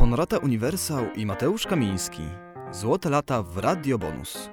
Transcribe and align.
Honorata 0.00 0.38
Uniwersał 0.38 1.12
i 1.12 1.26
Mateusz 1.26 1.66
Kamiński. 1.66 2.22
Złote 2.70 3.10
lata 3.10 3.42
w 3.42 3.56
Radio 3.58 3.98
Bonus. 3.98 4.50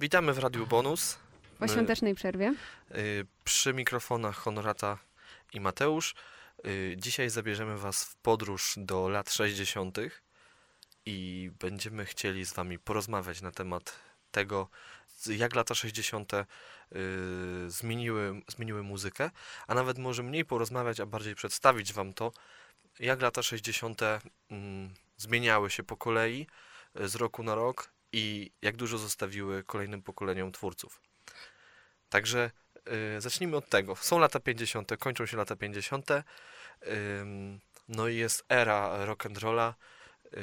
Witamy 0.00 0.32
w 0.32 0.38
Radiu 0.38 0.66
Bonus. 0.66 1.18
Po 1.58 1.68
świątecznej 1.68 2.14
przerwie. 2.14 2.54
Y, 2.94 3.26
przy 3.44 3.74
mikrofonach 3.74 4.36
Honorata 4.36 4.98
i 5.52 5.60
Mateusz. 5.60 6.14
Y, 6.66 6.94
dzisiaj 6.98 7.30
zabierzemy 7.30 7.78
Was 7.78 8.04
w 8.04 8.16
podróż 8.16 8.74
do 8.76 9.08
lat 9.08 9.32
60. 9.32 9.98
i 11.06 11.50
będziemy 11.60 12.04
chcieli 12.04 12.44
z 12.44 12.52
Wami 12.52 12.78
porozmawiać 12.78 13.42
na 13.42 13.50
temat 13.50 13.98
tego, 14.30 14.68
jak 15.26 15.54
lata 15.54 15.74
60. 15.74 16.32
Y, 16.32 16.46
zmieniły, 17.70 18.42
zmieniły 18.48 18.82
muzykę, 18.82 19.30
a 19.66 19.74
nawet 19.74 19.98
może 19.98 20.22
mniej 20.22 20.44
porozmawiać, 20.44 21.00
a 21.00 21.06
bardziej 21.06 21.34
przedstawić 21.34 21.92
Wam 21.92 22.12
to, 22.12 22.32
jak 22.98 23.22
lata 23.22 23.42
60. 23.42 24.00
Mm, 24.50 24.94
zmieniały 25.16 25.70
się 25.70 25.82
po 25.82 25.96
kolei 25.96 26.46
z 26.94 27.14
roku 27.14 27.42
na 27.42 27.54
rok 27.54 27.90
i 28.12 28.52
jak 28.62 28.76
dużo 28.76 28.98
zostawiły 28.98 29.64
kolejnym 29.64 30.02
pokoleniom 30.02 30.52
twórców. 30.52 31.00
Także 32.08 32.50
y, 33.16 33.20
zacznijmy 33.20 33.56
od 33.56 33.68
tego. 33.68 33.96
Są 33.96 34.18
lata 34.18 34.40
50., 34.40 34.96
kończą 34.98 35.26
się 35.26 35.36
lata 35.36 35.56
50. 35.56 36.10
Y, 36.10 36.24
no 37.88 38.08
i 38.08 38.16
jest 38.16 38.44
era 38.48 39.04
rock 39.04 39.26
and 39.26 39.38
rolla, 39.38 39.74
y, 40.34 40.38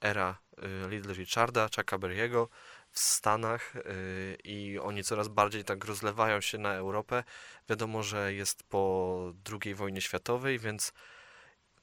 era 0.00 0.38
y, 0.58 0.88
Little 0.90 1.14
Richarda, 1.14 1.68
Chucka 1.76 1.98
Berry'ego 1.98 2.46
w 2.92 2.98
Stanach 2.98 3.76
y, 3.76 4.38
i 4.44 4.78
oni 4.78 5.04
coraz 5.04 5.28
bardziej 5.28 5.64
tak 5.64 5.84
rozlewają 5.84 6.40
się 6.40 6.58
na 6.58 6.74
Europę. 6.74 7.24
Wiadomo, 7.68 8.02
że 8.02 8.34
jest 8.34 8.62
po 8.62 9.32
II 9.62 9.74
wojnie 9.74 10.00
światowej, 10.00 10.58
więc 10.58 10.92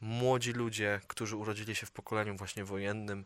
młodzi 0.02 0.54
ludzie, 0.54 1.02
którzy 1.08 1.36
urodzili 1.36 1.76
się 1.76 1.86
w 1.86 1.92
pokoleniu 1.92 2.38
właśnie 2.38 2.66
wojennym, 2.66 3.24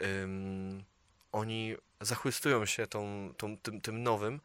ym, 0.00 0.84
oni 1.32 1.76
zachwystują 2.00 2.66
się 2.66 2.86
tą, 2.86 3.34
tą, 3.36 3.56
tym, 3.56 3.80
tym 3.80 4.02
nowym, 4.02 4.40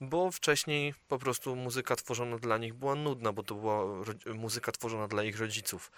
bo 0.00 0.30
wcześniej 0.30 0.94
po 1.08 1.18
prostu 1.18 1.56
muzyka 1.56 1.96
tworzona 1.96 2.38
dla 2.38 2.58
nich 2.58 2.74
była 2.74 2.94
nudna, 2.94 3.32
bo 3.32 3.42
to 3.42 3.54
była 3.54 3.84
muzyka 4.34 4.72
tworzona 4.72 5.08
dla 5.08 5.22
ich 5.22 5.38
rodziców. 5.38 5.92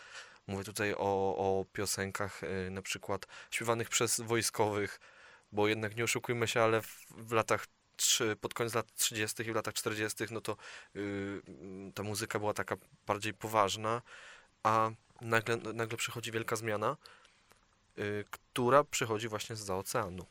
Mówię 0.47 0.65
tutaj 0.65 0.95
o, 0.95 1.37
o 1.37 1.65
piosenkach 1.73 2.43
y, 2.43 2.71
na 2.71 2.83
przykład 2.83 3.27
śpiewanych 3.51 3.89
przez 3.89 4.21
wojskowych, 4.21 5.01
bo 5.53 5.69
jednak 5.69 5.97
nie 5.97 6.05
oszukujmy 6.05 6.49
się, 6.49 6.61
ale 6.61 6.83
w, 6.83 7.07
w 7.11 7.33
latach 7.33 7.67
pod 8.41 8.55
koniec 8.55 8.75
lat 8.75 8.95
30. 8.95 9.43
i 9.43 9.53
w 9.53 9.55
latach 9.55 9.75
40. 9.75 10.25
no 10.31 10.41
to 10.41 10.57
y, 10.97 11.43
ta 11.95 12.03
muzyka 12.03 12.39
była 12.39 12.55
taka 12.55 12.77
bardziej 13.07 13.35
poważna, 13.35 14.03
a 14.63 14.91
nagle, 15.21 15.57
nagle 15.57 15.99
przychodzi 15.99 16.33
wielka 16.33 16.57
zmiana, 16.57 16.97
y, 17.99 18.25
która 18.31 18.85
przychodzi 18.85 19.29
właśnie 19.29 19.57
z 19.57 19.71
oceanu. 19.71 20.27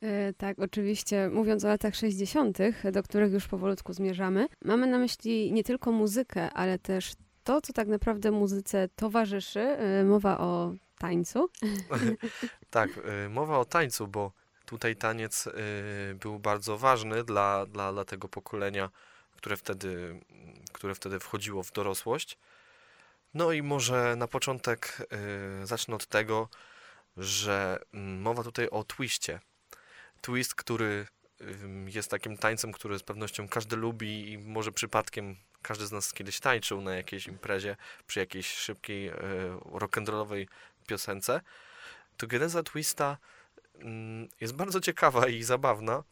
E, 0.00 0.32
tak, 0.32 0.58
oczywiście, 0.58 1.28
mówiąc 1.28 1.64
o 1.64 1.68
latach 1.68 1.96
60., 1.96 2.58
do 2.92 3.02
których 3.02 3.32
już 3.32 3.48
powolutku 3.48 3.92
zmierzamy, 3.92 4.48
mamy 4.64 4.86
na 4.86 4.98
myśli 4.98 5.52
nie 5.52 5.64
tylko 5.64 5.92
muzykę, 5.92 6.50
ale 6.50 6.78
też 6.78 7.12
to, 7.44 7.60
co 7.60 7.72
tak 7.72 7.88
naprawdę 7.88 8.30
muzyce 8.30 8.88
towarzyszy. 8.96 9.60
E, 9.60 10.04
mowa 10.04 10.38
o 10.38 10.74
tańcu. 10.98 11.48
Tak, 12.70 12.90
y, 13.26 13.28
mowa 13.28 13.58
o 13.58 13.64
tańcu, 13.64 14.08
bo 14.08 14.32
tutaj 14.66 14.96
taniec 14.96 15.46
y, 15.46 15.52
był 16.14 16.38
bardzo 16.38 16.78
ważny 16.78 17.24
dla, 17.24 17.66
dla, 17.66 17.92
dla 17.92 18.04
tego 18.04 18.28
pokolenia, 18.28 18.90
które 19.36 19.56
wtedy, 19.56 20.20
które 20.72 20.94
wtedy 20.94 21.20
wchodziło 21.20 21.62
w 21.62 21.72
dorosłość. 21.72 22.38
No 23.34 23.52
i 23.52 23.62
może 23.62 24.16
na 24.16 24.28
początek 24.28 25.08
y, 25.62 25.66
zacznę 25.66 25.94
od 25.94 26.06
tego, 26.06 26.48
że 27.16 27.78
mm, 27.94 28.20
mowa 28.20 28.42
tutaj 28.42 28.68
o 28.68 28.84
twiście. 28.84 29.40
Twist, 30.20 30.54
który 30.54 31.06
jest 31.86 32.10
takim 32.10 32.36
tańcem, 32.36 32.72
który 32.72 32.98
z 32.98 33.02
pewnością 33.02 33.48
każdy 33.48 33.76
lubi 33.76 34.32
i 34.32 34.38
może 34.38 34.72
przypadkiem 34.72 35.36
każdy 35.62 35.86
z 35.86 35.92
nas 35.92 36.12
kiedyś 36.12 36.40
tańczył 36.40 36.80
na 36.80 36.94
jakiejś 36.94 37.26
imprezie 37.26 37.76
przy 38.06 38.20
jakiejś 38.20 38.46
szybkiej, 38.46 39.12
rock'n'rollowej 39.72 40.46
piosence, 40.86 41.40
to 42.16 42.26
geneza 42.26 42.62
Twista 42.62 43.18
mm, 43.78 44.28
jest 44.40 44.54
bardzo 44.54 44.80
ciekawa 44.80 45.28
i 45.28 45.42
zabawna, 45.42 46.02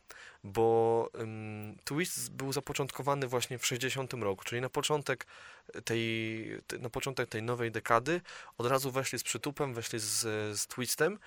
bo 0.45 1.11
ym, 1.21 1.79
Twist 1.85 2.33
był 2.33 2.53
zapoczątkowany 2.53 3.27
właśnie 3.27 3.59
w 3.59 3.67
60 3.67 4.13
roku, 4.13 4.45
czyli 4.45 4.61
na 4.61 4.69
początek 4.69 5.27
tej, 5.85 6.45
te- 6.67 6.79
na 6.79 6.91
początek 6.91 7.29
tej 7.29 7.43
nowej 7.43 7.71
dekady. 7.73 8.21
Od 8.59 8.67
razu 8.67 8.91
weszli 8.91 9.19
z 9.19 9.23
przytupem, 9.23 9.75
weszli 9.75 9.99
z, 9.99 10.21
z 10.59 10.67
Twistem, 10.67 11.19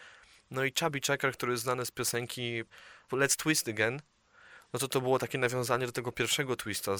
no 0.51 0.63
i 0.63 0.73
Chubby 0.79 0.99
Checker, 1.01 1.33
który 1.33 1.51
jest 1.51 1.63
znany 1.63 1.85
z 1.85 1.91
piosenki 1.91 2.63
Let's 3.11 3.43
Twist 3.43 3.67
Again, 3.67 4.01
no 4.73 4.79
to 4.79 4.87
to 4.87 5.01
było 5.01 5.19
takie 5.19 5.37
nawiązanie 5.37 5.85
do 5.85 5.91
tego 5.91 6.11
pierwszego 6.11 6.55
twista, 6.55 6.91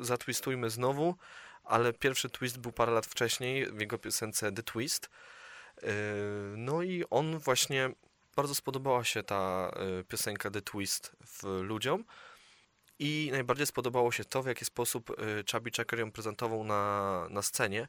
zatwistujmy 0.00 0.70
znowu, 0.70 1.16
ale 1.66 1.92
pierwszy 1.92 2.30
twist 2.30 2.58
był 2.58 2.72
parę 2.72 2.92
lat 2.92 3.06
wcześniej 3.06 3.66
w 3.66 3.80
jego 3.80 3.98
piosence 3.98 4.52
The 4.52 4.62
Twist. 4.62 5.10
Yy, 5.82 5.88
No 6.56 6.82
i 6.82 7.04
on 7.10 7.38
właśnie, 7.38 7.90
bardzo 8.36 8.54
spodobała 8.54 9.04
się 9.04 9.22
ta 9.22 9.72
yy, 9.96 10.04
piosenka 10.04 10.50
The 10.50 10.62
Twist 10.62 11.16
ludziom 11.62 12.04
i 12.98 13.28
najbardziej 13.32 13.66
spodobało 13.66 14.12
się 14.12 14.24
to, 14.24 14.42
w 14.42 14.46
jaki 14.46 14.64
sposób 14.64 15.10
yy, 15.18 15.44
Chubby 15.52 15.70
Checker 15.70 15.98
ją 15.98 16.12
prezentował 16.12 16.64
na, 16.64 17.26
na 17.30 17.42
scenie, 17.42 17.88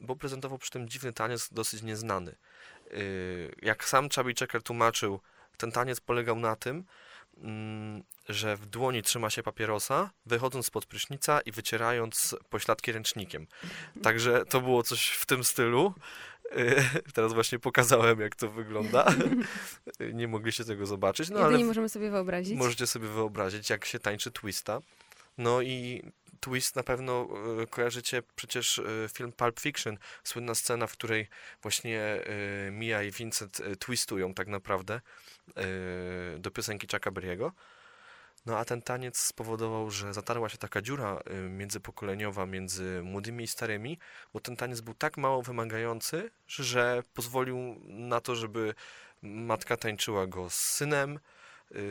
bo 0.00 0.16
prezentował 0.16 0.58
przy 0.58 0.70
tym 0.70 0.88
dziwny 0.88 1.12
taniec 1.12 1.48
dosyć 1.52 1.82
nieznany. 1.82 2.36
Jak 3.62 3.84
sam 3.84 4.08
Chubby 4.14 4.34
Checker 4.34 4.62
tłumaczył, 4.62 5.20
ten 5.56 5.72
taniec 5.72 6.00
polegał 6.00 6.36
na 6.36 6.56
tym, 6.56 6.84
że 8.28 8.56
w 8.56 8.66
dłoni 8.66 9.02
trzyma 9.02 9.30
się 9.30 9.42
papierosa, 9.42 10.10
wychodząc 10.26 10.66
spod 10.66 10.86
prysznica 10.86 11.40
i 11.40 11.52
wycierając 11.52 12.36
pośladki 12.50 12.92
ręcznikiem. 12.92 13.46
Także 14.02 14.44
to 14.44 14.60
było 14.60 14.82
coś 14.82 15.08
w 15.08 15.26
tym 15.26 15.44
stylu. 15.44 15.94
Teraz 17.14 17.32
właśnie 17.32 17.58
pokazałem, 17.58 18.20
jak 18.20 18.36
to 18.36 18.50
wygląda. 18.50 19.06
Nie 20.14 20.28
mogliście 20.28 20.64
tego 20.64 20.86
zobaczyć, 20.86 21.30
no 21.30 21.38
Jedynie 21.38 21.56
ale 21.56 21.64
możemy 21.64 21.88
sobie 21.88 22.10
wyobrazić. 22.10 22.58
możecie 22.58 22.86
sobie 22.86 23.08
wyobrazić, 23.08 23.70
jak 23.70 23.84
się 23.84 23.98
tańczy 23.98 24.30
twista. 24.30 24.80
No 25.38 25.62
i 25.62 26.02
twist 26.40 26.76
na 26.76 26.82
pewno 26.82 27.28
y, 27.62 27.66
kojarzycie 27.66 28.22
przecież 28.36 28.78
y, 28.78 29.08
film 29.12 29.32
Pulp 29.32 29.60
Fiction, 29.60 29.98
słynna 30.24 30.54
scena, 30.54 30.86
w 30.86 30.92
której 30.92 31.28
właśnie 31.62 32.22
y, 32.66 32.70
Mia 32.70 33.02
i 33.02 33.10
Vincent 33.10 33.62
twistują 33.78 34.34
tak 34.34 34.48
naprawdę 34.48 35.00
do 36.38 36.50
piosenki 36.50 36.86
Chucka 36.92 37.10
Berry'ego. 37.10 37.50
No 38.46 38.58
a 38.58 38.64
ten 38.64 38.82
taniec 38.82 39.18
spowodował, 39.18 39.90
że 39.90 40.14
zatarła 40.14 40.48
się 40.48 40.58
taka 40.58 40.82
dziura 40.82 41.20
międzypokoleniowa 41.50 42.46
między 42.46 43.00
młodymi 43.02 43.44
i 43.44 43.46
starymi, 43.46 43.98
bo 44.32 44.40
ten 44.40 44.56
taniec 44.56 44.80
był 44.80 44.94
tak 44.94 45.16
mało 45.16 45.42
wymagający, 45.42 46.30
że 46.46 47.02
pozwolił 47.14 47.80
na 47.84 48.20
to, 48.20 48.36
żeby 48.36 48.74
matka 49.22 49.76
tańczyła 49.76 50.26
go 50.26 50.50
z 50.50 50.54
synem, 50.54 51.18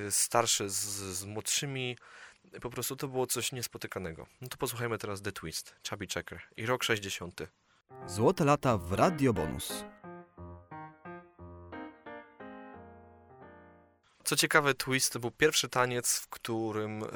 starszy 0.10 0.70
z, 0.70 0.76
z 1.18 1.26
młodszymi. 1.26 1.98
Po 2.62 2.70
prostu 2.70 2.96
to 2.96 3.08
było 3.08 3.28
coś 3.28 3.52
niespotykanego. 3.52 4.28
No 4.42 4.48
to 4.48 4.58
posłuchajmy 4.58 4.98
teraz 4.98 5.22
The 5.22 5.32
Twist, 5.32 5.76
Chubby 5.90 6.08
Checker 6.08 6.42
i 6.58 6.66
rok 6.66 6.84
60. 6.84 7.42
Złote 8.08 8.46
lata 8.46 8.78
w 8.78 8.92
Radio 8.94 9.34
Bonus. 9.34 9.86
Co 14.28 14.36
ciekawe, 14.36 14.74
twist 14.74 15.14
to 15.14 15.20
był 15.20 15.32
pierwszy 15.32 15.70
taniec, 15.70 16.20
w 16.20 16.28
którym 16.28 17.04
y, 17.04 17.08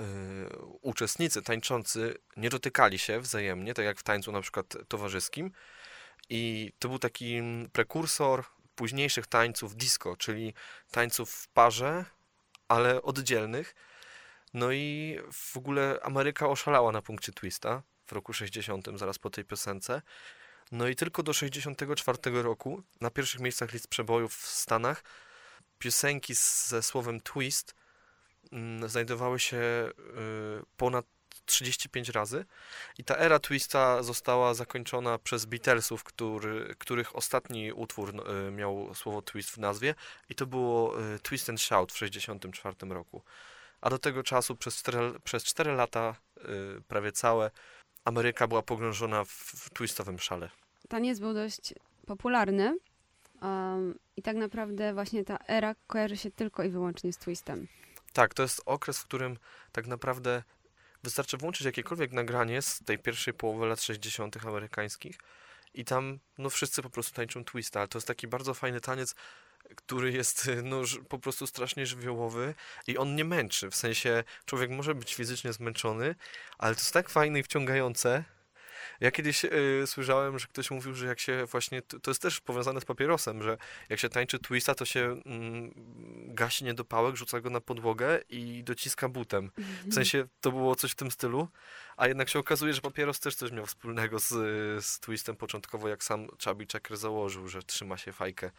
uczestnicy 0.82 1.42
tańczący 1.42 2.18
nie 2.38 2.50
dotykali 2.50 3.00
się 3.00 3.20
wzajemnie, 3.20 3.74
tak 3.74 3.86
jak 3.86 4.00
w 4.00 4.04
tańcu 4.04 4.32
na 4.32 4.42
przykład 4.42 4.74
towarzyskim. 4.88 5.52
I 6.30 6.72
to 6.80 6.90
był 6.90 7.00
taki 7.00 7.36
mm, 7.36 7.70
prekursor 7.70 8.44
późniejszych 8.76 9.28
tańców 9.28 9.76
disco, 9.76 10.18
czyli 10.18 10.54
tańców 10.92 11.32
w 11.32 11.48
parze, 11.48 12.06
ale 12.68 13.02
oddzielnych. 13.02 13.76
No 14.54 14.72
i 14.72 15.18
w 15.32 15.58
ogóle 15.58 16.00
Ameryka 16.04 16.50
oszalała 16.50 16.92
na 16.92 17.02
punkcie 17.02 17.32
twista 17.32 17.84
w 18.06 18.12
roku 18.12 18.34
60, 18.34 18.88
zaraz 18.96 19.20
po 19.20 19.30
tej 19.30 19.46
piosence. 19.46 20.02
No 20.72 20.88
i 20.88 20.96
tylko 20.96 21.24
do 21.24 21.34
64 21.34 22.18
roku 22.42 22.84
na 23.02 23.10
pierwszych 23.10 23.42
miejscach 23.42 23.74
list 23.74 23.88
przebojów 23.88 24.36
w 24.36 24.48
Stanach 24.48 25.04
piosenki 25.80 26.34
ze 26.36 26.84
słowem 26.84 27.22
twist 27.22 27.76
mm, 28.52 28.90
znajdowały 28.90 29.40
się 29.40 29.58
y, 29.58 29.92
ponad 30.78 31.06
35 31.46 32.10
razy 32.10 32.46
i 32.98 33.04
ta 33.04 33.18
era 33.18 33.40
twista 33.40 34.04
została 34.04 34.54
zakończona 34.54 35.18
przez 35.18 35.46
Beatlesów, 35.46 36.04
który, 36.04 36.76
których 36.78 37.16
ostatni 37.16 37.74
utwór 37.74 38.14
no, 38.14 38.48
y, 38.48 38.52
miał 38.52 38.96
słowo 38.96 39.22
twist 39.22 39.50
w 39.50 39.58
nazwie 39.58 39.96
i 40.30 40.36
to 40.36 40.46
było 40.46 41.02
y, 41.16 41.20
Twist 41.20 41.50
and 41.50 41.62
Shout 41.62 41.92
w 41.92 41.98
64 41.98 42.76
roku. 42.90 43.24
A 43.82 43.90
do 43.90 44.00
tego 44.00 44.24
czasu 44.24 44.56
przez 44.56 44.76
4, 44.76 45.20
przez 45.24 45.44
4 45.44 45.72
lata 45.72 46.16
y, 46.38 46.82
prawie 46.88 47.12
całe 47.12 47.52
Ameryka 48.06 48.48
była 48.48 48.62
pogrążona 48.62 49.26
w, 49.26 49.30
w 49.30 49.70
twistowym 49.70 50.20
szale. 50.20 50.50
Taniec 50.90 51.20
był 51.20 51.34
dość 51.34 51.74
popularny 52.06 52.78
um, 53.42 54.00
i 54.18 54.22
tak 54.22 54.36
naprawdę 54.36 54.94
właśnie 54.94 55.24
ta 55.24 55.38
era 55.48 55.76
kojarzy 55.88 56.18
się 56.18 56.32
tylko 56.32 56.64
i 56.64 56.70
wyłącznie 56.70 57.14
z 57.14 57.18
twistem. 57.18 57.68
Tak, 58.14 58.34
to 58.34 58.44
jest 58.44 58.62
okres, 58.66 59.00
w 59.00 59.04
którym 59.04 59.38
tak 59.72 59.88
naprawdę 59.88 60.44
wystarczy 61.04 61.38
włączyć 61.38 61.66
jakiekolwiek 61.66 62.12
nagranie 62.12 62.62
z 62.62 62.80
tej 62.80 63.00
pierwszej 63.00 63.34
połowy 63.34 63.66
lat 63.66 63.82
60. 63.82 64.46
amerykańskich 64.46 65.18
i 65.74 65.86
tam 65.86 66.20
no 66.38 66.50
wszyscy 66.50 66.82
po 66.82 66.90
prostu 66.90 67.16
tańczą 67.16 67.44
twista, 67.44 67.80
ale 67.80 67.88
to 67.88 67.98
jest 67.98 68.08
taki 68.08 68.28
bardzo 68.28 68.54
fajny 68.54 68.82
taniec, 68.82 69.16
który 69.76 70.12
jest 70.12 70.50
no, 70.64 70.86
ż- 70.86 71.06
po 71.10 71.20
prostu 71.20 71.48
strasznie 71.48 71.86
żywiołowy 71.86 72.54
i 72.88 72.98
on 72.98 73.16
nie 73.16 73.26
męczy. 73.26 73.70
W 73.70 73.76
sensie 73.76 74.24
człowiek 74.46 74.70
może 74.70 74.96
być 74.96 75.16
fizycznie 75.16 75.54
zmęczony, 75.54 76.16
ale 76.58 76.76
to 76.76 76.82
jest 76.82 76.94
tak 76.94 77.10
fajne 77.10 77.40
i 77.40 77.44
wciągające. 77.44 78.24
Ja 79.00 79.12
kiedyś 79.12 79.46
y, 79.46 79.84
słyszałem, 79.86 80.40
że 80.40 80.48
ktoś 80.48 80.72
mówił, 80.72 80.94
że 80.94 81.08
jak 81.08 81.20
się 81.20 81.46
właśnie, 81.46 81.82
to, 81.82 82.12
jest 82.12 82.22
też 82.22 82.42
powiązane 82.42 82.82
z 82.82 82.86
papierosem, 82.86 83.44
że 83.44 83.58
jak 83.90 84.00
się 84.00 84.10
tańczy 84.10 84.40
twista, 84.40 84.76
to 84.76 84.86
się 84.86 85.22
mm, 85.26 85.72
gasi 86.28 86.64
niedopałek, 86.66 87.16
rzuca 87.16 87.42
go 87.42 87.50
na 87.50 87.62
podłogę 87.62 88.20
i 88.30 88.64
dociska 88.64 89.10
butem. 89.10 89.52
W 89.86 89.94
sensie 89.94 90.28
to 90.42 90.52
było 90.52 90.76
coś 90.76 90.92
w 90.92 90.96
tym 90.96 91.12
stylu, 91.12 91.48
a 91.98 92.08
jednak 92.08 92.30
się 92.30 92.40
okazuje, 92.40 92.74
że 92.74 92.82
papieros 92.82 93.20
też 93.20 93.36
coś 93.36 93.52
miał 93.52 93.66
wspólnego 93.66 94.20
z, 94.20 94.30
z 94.86 95.00
twistem 95.00 95.36
początkowo, 95.36 95.88
jak 95.88 96.04
sam 96.04 96.28
Chubby 96.46 96.66
Checker 96.66 96.98
założył, 96.98 97.48
że 97.48 97.64
trzyma 97.64 97.98
się 97.98 98.12
fajkę 98.14 98.48
e, 98.48 98.52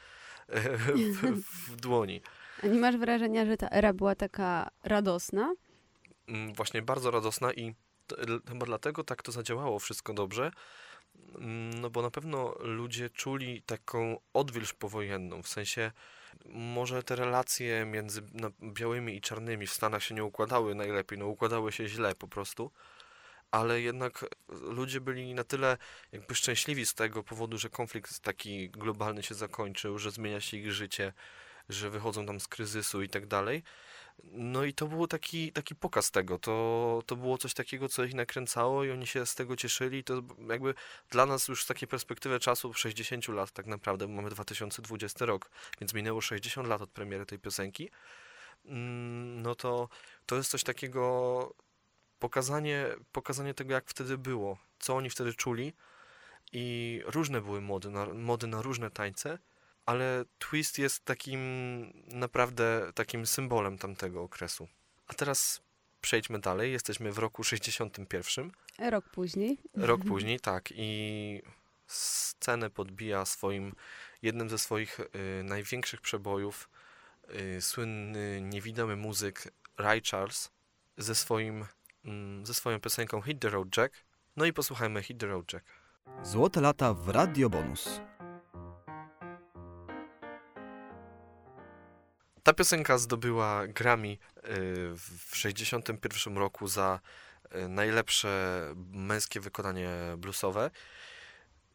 w, 0.49 1.43
w 1.69 1.77
dłoni. 1.77 2.21
A 2.63 2.67
nie 2.67 2.79
masz 2.81 2.97
wrażenia, 2.97 3.47
że 3.47 3.57
ta 3.57 3.69
era 3.69 3.93
była 3.93 4.15
taka 4.15 4.71
radosna? 4.85 5.55
Mm, 6.29 6.55
Właśnie 6.55 6.83
bardzo 6.83 7.11
radosna 7.11 7.53
i 7.53 7.75
chyba 8.49 8.67
dlatego 8.67 9.05
tak 9.05 9.23
to 9.23 9.33
zadziałało 9.33 9.79
wszystko 9.79 10.15
dobrze, 10.15 10.51
Mm, 11.39 11.81
no 11.81 11.91
bo 11.91 12.03
na 12.03 12.11
pewno 12.11 12.55
ludzie 12.61 13.11
czuli 13.11 13.63
taką 13.63 14.21
odwilż 14.35 14.73
powojenną, 14.73 15.43
w 15.43 15.49
sensie 15.49 15.93
może 16.47 17.03
te 17.03 17.17
relacje 17.17 17.85
między 17.85 18.23
białymi 18.63 19.17
i 19.17 19.21
czarnymi 19.21 19.67
w 19.67 19.73
Stanach 19.73 20.03
się 20.03 20.15
nie 20.15 20.25
układały 20.25 20.75
najlepiej, 20.75 21.19
no 21.19 21.27
układały 21.27 21.73
się 21.73 21.89
źle 21.89 22.15
po 22.15 22.29
prostu, 22.29 22.71
ale 23.53 23.81
jednak 23.81 24.25
ludzie 24.49 25.01
byli 25.01 25.35
na 25.35 25.45
tyle 25.45 25.77
jakby 26.13 26.35
szczęśliwi 26.35 26.87
z 26.87 26.95
tego 26.95 27.23
powodu, 27.23 27.59
że 27.59 27.69
konflikt 27.69 28.21
taki 28.21 28.71
globalny 28.71 29.23
się 29.23 29.35
zakończył, 29.35 29.99
że 29.99 30.11
zmienia 30.11 30.41
się 30.41 30.57
ich 30.57 30.73
życie, 30.73 31.13
że 31.69 31.91
wychodzą 31.91 32.27
tam 32.27 32.41
z 32.41 32.49
kryzysu 32.49 33.03
i 33.03 33.09
tak 33.09 33.27
dalej. 33.27 33.63
No 34.25 34.65
i 34.65 34.75
to 34.75 34.87
był 34.87 35.07
taki, 35.07 35.53
taki 35.53 35.75
pokaz 35.75 36.11
tego. 36.11 36.39
To, 36.39 37.03
to 37.07 37.17
było 37.17 37.39
coś 37.39 37.55
takiego, 37.55 37.89
co 37.89 38.05
ich 38.05 38.15
nakręcało 38.15 38.85
i 38.85 38.91
oni 38.91 39.07
się 39.07 39.27
z 39.27 39.35
tego 39.35 39.57
cieszyli. 39.57 40.05
To 40.05 40.23
jakby 40.49 40.75
dla 41.11 41.27
nas 41.27 41.49
już 41.49 41.65
z 41.65 41.67
takiej 41.67 41.89
perspektywy 41.89 42.41
czasu 42.41 42.75
60 42.75 43.29
lat 43.29 43.51
tak 43.51 43.67
naprawdę, 43.67 44.07
bo 44.07 44.13
mamy 44.15 44.31
2020 44.31 45.27
rok, 45.27 45.51
więc 45.81 45.95
minęło 45.95 46.21
60 46.21 46.69
lat 46.69 46.83
od 46.83 46.91
premiery 46.91 47.27
tej 47.27 47.39
piosenki. 47.39 47.91
Mm, 48.65 49.43
No 49.43 49.55
to 49.55 49.89
to 50.27 50.37
jest 50.37 50.51
coś 50.51 50.65
takiego, 50.65 51.55
pokazanie, 52.23 52.87
pokazanie 53.13 53.55
tego, 53.55 53.75
jak 53.75 53.85
wtedy 53.87 54.19
było, 54.19 54.59
co 54.79 54.97
oni 54.97 55.11
wtedy 55.11 55.35
czuli 55.35 55.73
i 56.53 57.01
różne 57.07 57.41
były 57.41 57.61
mody 57.61 57.91
na, 57.91 58.07
mody 58.07 58.47
na 58.47 58.63
różne 58.63 58.91
tańce, 58.91 59.39
ale 59.87 60.25
twist 60.39 60.79
jest 60.79 61.05
takim 61.05 61.41
naprawdę 62.07 62.93
takim 62.95 63.27
symbolem 63.27 63.79
tamtego 63.79 64.23
okresu. 64.23 64.69
A 65.07 65.15
teraz 65.15 65.61
przejdźmy 66.01 66.39
dalej. 66.39 66.73
Jesteśmy 66.73 67.13
w 67.13 67.19
roku 67.19 67.45
61. 67.45 68.51
Rok 68.79 69.09
później. 69.09 69.59
Rok 69.75 70.01
później, 70.11 70.41
tak. 70.41 70.69
I 70.77 71.43
scenę 71.87 72.71
podbija 72.71 73.25
swoim, 73.25 73.75
jednym 74.23 74.51
ze 74.51 74.59
swoich 74.59 75.01
y, 75.01 75.43
największych 75.45 76.01
przebojów 76.01 76.69
y, 77.57 77.61
słynny, 77.61 78.41
niewidomy 78.43 78.97
muzyk 78.97 79.53
Ray 79.79 80.03
Charles 80.11 80.51
ze, 80.97 81.15
swoim, 81.15 81.65
ze 82.43 82.55
swoją 82.55 82.81
piosenką 82.81 83.23
Hit 83.23 83.41
the 83.41 83.51
Road 83.51 83.77
Jack. 83.77 83.95
No 84.37 84.45
i 84.45 84.53
posłuchajmy 84.53 85.03
Hit 85.03 85.21
the 85.21 85.27
Road 85.27 85.53
Jack. 85.53 85.67
Złote 86.23 86.61
lata 86.61 86.95
w 86.95 87.09
Radio 87.09 87.51
Bonus. 87.51 88.01
Ta 92.43 92.53
piosenka 92.53 92.99
zdobyła 92.99 93.67
Grammy 93.67 94.09
y, 94.09 94.19
w 94.97 95.37
61 95.37 96.39
roku 96.39 96.69
za 96.69 97.01
y, 97.57 97.69
najlepsze 97.69 98.61
męskie 98.93 99.41
wykonanie 99.41 99.91
bluesowe. 100.19 100.71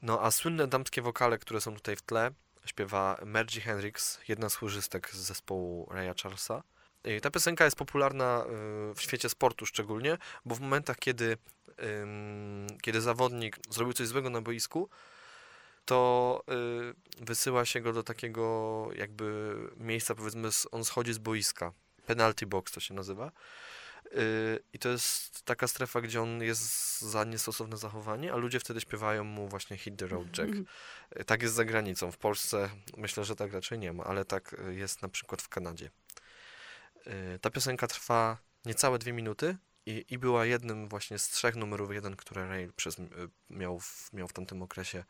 No 0.02 0.22
a 0.24 0.32
słynne 0.32 0.68
damskie 0.68 1.02
wokale, 1.02 1.38
które 1.38 1.62
są 1.62 1.76
tutaj 1.76 1.96
w 1.96 2.02
tle, 2.02 2.32
śpiewa 2.66 3.18
Margie 3.26 3.62
Hendrix, 3.62 4.20
jedna 4.28 4.50
z 4.50 4.56
chórzystek 4.56 5.10
z 5.12 5.18
zespołu 5.18 5.88
Raya 5.92 6.14
Charlesa. 6.24 6.64
Y, 7.08 7.22
Ta 7.22 7.32
piosenka 7.32 7.66
jest 7.66 7.78
popularna 7.78 8.46
y, 8.92 8.96
w 8.96 9.02
świecie 9.02 9.30
sportu 9.30 9.66
szczególnie, 9.66 10.18
bo 10.46 10.56
w 10.56 10.60
momentach, 10.60 10.98
kiedy, 10.98 11.38
kiedy 12.82 13.02
zawodnik 13.02 13.58
zrobił 13.70 13.94
coś 13.94 14.08
złego 14.08 14.30
na 14.30 14.42
boisku, 14.42 14.90
to 15.86 16.44
y, 17.20 17.24
wysyła 17.26 17.66
się 17.66 17.82
go 17.82 17.94
do 17.94 18.04
takiego 18.04 18.90
jakby 18.96 19.56
miejsca, 19.78 20.16
powiedzmy, 20.16 20.50
on 20.72 20.86
schodzi 20.86 21.14
z 21.14 21.18
boiska. 21.18 21.74
Penalty 22.06 22.46
box 22.48 22.72
to 22.72 22.80
się 22.80 22.94
nazywa. 22.94 23.32
I 24.74 24.80
to 24.80 24.90
jest 24.90 25.46
taka 25.46 25.68
strefa, 25.68 26.02
gdzie 26.02 26.22
on 26.22 26.42
jest 26.44 27.02
za 27.02 27.24
niestosowne 27.24 27.78
zachowanie, 27.78 28.34
a 28.34 28.36
ludzie 28.36 28.60
wtedy 28.60 28.82
śpiewają 28.82 29.24
mu 29.24 29.48
właśnie 29.48 29.78
Hit 29.78 29.98
the 29.98 30.08
Road 30.08 30.38
Jack. 30.38 30.50
Y, 31.20 31.26
Tak 31.26 31.42
jest 31.42 31.54
za 31.56 31.66
granicą. 31.66 32.12
W 32.12 32.18
Polsce 32.18 32.70
myślę, 32.98 33.26
że 33.26 33.36
tak 33.36 33.54
raczej 33.54 33.80
nie 33.80 33.94
ma, 33.94 34.04
ale 34.04 34.26
tak 34.26 34.56
jest 34.70 35.02
na 35.02 35.10
przykład 35.10 35.42
w 35.42 35.50
Kanadzie. 35.50 35.90
Y, 37.08 37.40
Ta 37.40 37.50
piosenka 37.50 37.88
trwa 37.88 38.38
niecałe 38.66 39.00
dwie 39.00 39.14
minuty 39.14 39.58
i, 39.86 40.06
i 40.10 40.18
była 40.18 40.46
jednym 40.46 40.88
właśnie 40.90 41.20
z 41.20 41.30
trzech 41.30 41.56
numerów 41.56 41.94
jeden, 41.94 42.16
które 42.16 42.48
Ray 42.48 42.72
przez, 42.76 43.00
y, 43.00 43.06
miał, 43.50 43.80
w, 43.80 44.14
miał 44.14 44.28
w 44.28 44.34
tamtym 44.34 44.62
okresie 44.62 45.04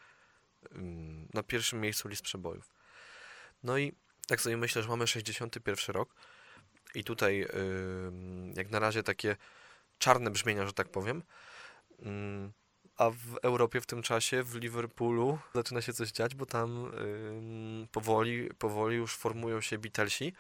na 1.34 1.44
pierwszym 1.44 1.82
miejscu 1.82 2.08
list 2.08 2.22
przebojów. 2.22 2.74
No 3.64 3.78
i 3.78 3.94
tak 4.28 4.42
sobie 4.42 4.58
myślę, 4.58 4.84
że 4.84 4.90
mamy 4.90 5.08
61 5.08 5.96
rok 5.96 6.16
i 6.96 7.04
tutaj 7.04 7.48
jak 8.56 8.70
na 8.70 8.80
razie 8.80 9.04
takie 9.04 9.36
czarne 9.98 10.32
brzmienia, 10.32 10.66
że 10.66 10.74
tak 10.74 10.90
powiem. 10.90 11.24
A 12.98 13.10
w 13.10 13.38
Europie 13.42 13.82
w 13.82 13.86
tym 13.86 14.02
czasie, 14.02 14.44
w 14.44 14.56
Liverpoolu, 14.56 15.40
zaczyna 15.56 15.82
się 15.82 15.94
coś 15.94 16.12
dziać, 16.12 16.36
bo 16.36 16.46
tam 16.46 16.92
powoli, 17.92 18.50
powoli 18.60 18.98
już 18.98 19.16
formują 19.16 19.62
się 19.62 19.78
Beatlesi, 19.78 20.34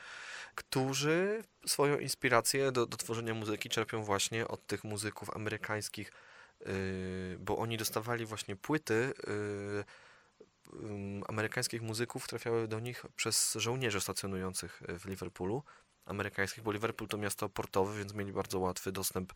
którzy 0.58 1.44
swoją 1.66 2.00
inspirację 2.00 2.72
do, 2.72 2.86
do 2.86 2.98
tworzenia 2.98 3.34
muzyki 3.34 3.70
czerpią 3.70 4.04
właśnie 4.04 4.48
od 4.48 4.68
tych 4.68 4.84
muzyków 4.84 5.36
amerykańskich, 5.36 6.12
yy, 6.60 7.38
bo 7.40 7.58
oni 7.58 7.78
dostawali 7.78 8.26
właśnie 8.26 8.56
płyty 8.56 9.14
yy, 9.28 9.86
amerykańskich 11.28 11.82
muzyków, 11.82 12.28
trafiały 12.28 12.68
do 12.68 12.80
nich 12.80 13.06
przez 13.16 13.54
żołnierzy 13.54 14.02
stacjonujących 14.02 14.82
w 15.00 15.06
Liverpoolu, 15.06 15.64
amerykańskich, 16.06 16.64
bo 16.64 16.72
Liverpool 16.72 17.08
to 17.08 17.18
miasto 17.18 17.50
portowe, 17.50 17.98
więc 17.98 18.14
mieli 18.14 18.32
bardzo 18.34 18.60
łatwy 18.60 18.92
dostęp 18.92 19.34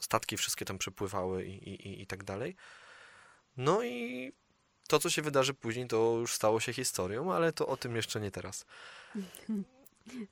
statki 0.00 0.36
wszystkie 0.36 0.64
tam 0.64 0.78
przepływały 0.78 1.44
i, 1.44 1.68
i, 1.68 2.02
i 2.02 2.06
tak 2.06 2.24
dalej. 2.24 2.56
No 3.56 3.82
i 3.82 4.32
to, 4.88 4.98
co 4.98 5.10
się 5.10 5.22
wydarzy 5.22 5.54
później, 5.54 5.86
to 5.86 6.16
już 6.20 6.34
stało 6.34 6.60
się 6.60 6.72
historią, 6.72 7.32
ale 7.32 7.52
to 7.52 7.66
o 7.66 7.76
tym 7.76 7.96
jeszcze 7.96 8.20
nie 8.20 8.30
teraz. 8.30 8.66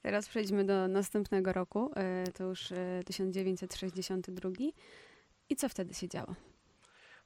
Teraz 0.03 0.29
przejdźmy 0.29 0.65
do 0.65 0.89
następnego 0.89 1.53
roku. 1.53 1.91
e, 1.97 2.25
To 2.33 2.45
już 2.45 2.73
e, 2.73 3.03
1962. 3.07 4.51
I 5.49 5.57
co 5.57 5.69
wtedy 5.69 5.95
się 5.95 6.09
działo? 6.09 6.35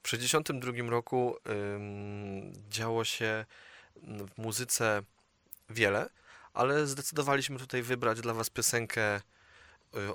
W 0.03 0.11
1962 0.11 0.91
roku 0.91 1.37
ym, 1.77 2.53
działo 2.69 3.05
się 3.05 3.45
w 3.97 4.39
muzyce 4.39 5.03
wiele, 5.71 6.09
ale 6.55 6.87
zdecydowaliśmy 6.87 7.59
tutaj 7.59 7.83
wybrać 7.83 8.21
dla 8.21 8.35
Was 8.35 8.51
piosenkę 8.51 9.17
y, 9.17 9.21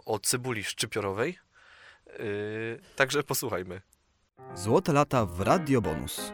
o 0.05 0.19
cybuli 0.19 0.63
szczypiorowej. 0.63 1.39
Y, 2.19 2.79
także 2.95 3.23
posłuchajmy. 3.23 3.81
Złote 4.55 4.93
lata 4.93 5.25
w 5.25 5.41
Radio 5.41 5.81
Bonus. 5.81 6.31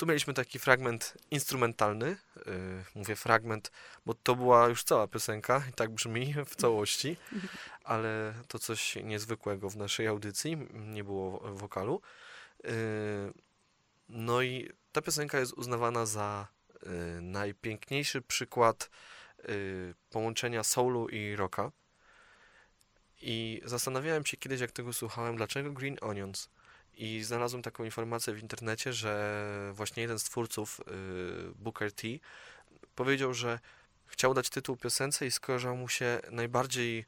Tu 0.00 0.06
mieliśmy 0.06 0.34
taki 0.34 0.58
fragment 0.58 1.14
instrumentalny. 1.30 2.06
y, 2.06 2.84
Mówię 2.94 3.16
fragment, 3.16 3.70
bo 4.06 4.14
to 4.14 4.36
była 4.36 4.68
już 4.68 4.84
cała 4.84 5.08
piosenka 5.08 5.62
i 5.70 5.72
tak 5.72 5.90
brzmi 5.90 6.34
w 6.46 6.56
całości, 6.56 7.16
ale 7.84 8.34
to 8.48 8.58
coś 8.58 8.96
niezwykłego 8.96 9.70
w 9.70 9.76
naszej 9.76 10.06
audycji. 10.06 10.56
Nie 10.72 11.04
było 11.04 11.40
wokalu. 11.54 12.00
Y, 12.64 12.70
No 14.08 14.42
i 14.42 14.70
ta 14.92 15.02
piosenka 15.02 15.40
jest 15.40 15.52
uznawana 15.52 16.06
za 16.06 16.48
y, 17.18 17.20
najpiękniejszy 17.20 18.22
przykład 18.22 18.90
y, 19.48 19.94
połączenia 20.10 20.64
soulu 20.64 21.08
i 21.08 21.36
rocka. 21.36 21.72
I 23.20 23.62
zastanawiałem 23.64 24.26
się 24.26 24.36
kiedyś, 24.36 24.60
jak 24.60 24.72
tego 24.72 24.92
słuchałem, 24.92 25.36
dlaczego 25.36 25.72
Green 25.72 25.96
Onions. 26.00 26.48
I 27.00 27.22
znalazłem 27.22 27.62
taką 27.62 27.84
informację 27.84 28.32
w 28.34 28.42
internecie, 28.42 28.92
że 28.92 29.72
właśnie 29.74 30.02
jeden 30.02 30.18
z 30.18 30.24
twórców, 30.24 30.80
y, 30.80 30.84
Booker 31.54 31.92
T, 31.92 32.08
powiedział, 32.94 33.34
że 33.34 33.58
chciał 34.06 34.34
dać 34.34 34.50
tytuł 34.50 34.76
piosence 34.76 35.26
i 35.26 35.30
skojarzył 35.30 35.76
mu 35.76 35.88
się 35.88 36.20
najbardziej, 36.30 37.06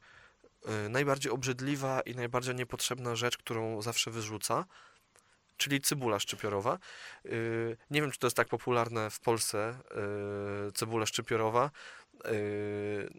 y, 0.85 0.89
najbardziej 0.89 1.31
obrzydliwa 1.31 2.01
i 2.01 2.15
najbardziej 2.15 2.55
niepotrzebna 2.55 3.15
rzecz, 3.15 3.37
którą 3.37 3.81
zawsze 3.81 4.11
wyrzuca, 4.11 4.65
czyli 5.57 5.81
cebula 5.81 6.19
szczypiorowa. 6.19 6.79
Y, 7.25 7.77
nie 7.89 8.01
wiem, 8.01 8.11
czy 8.11 8.19
to 8.19 8.27
jest 8.27 8.37
tak 8.37 8.47
popularne 8.47 9.09
w 9.09 9.19
Polsce, 9.19 9.79
cebula 10.73 11.05
szczypiorowa. 11.05 11.71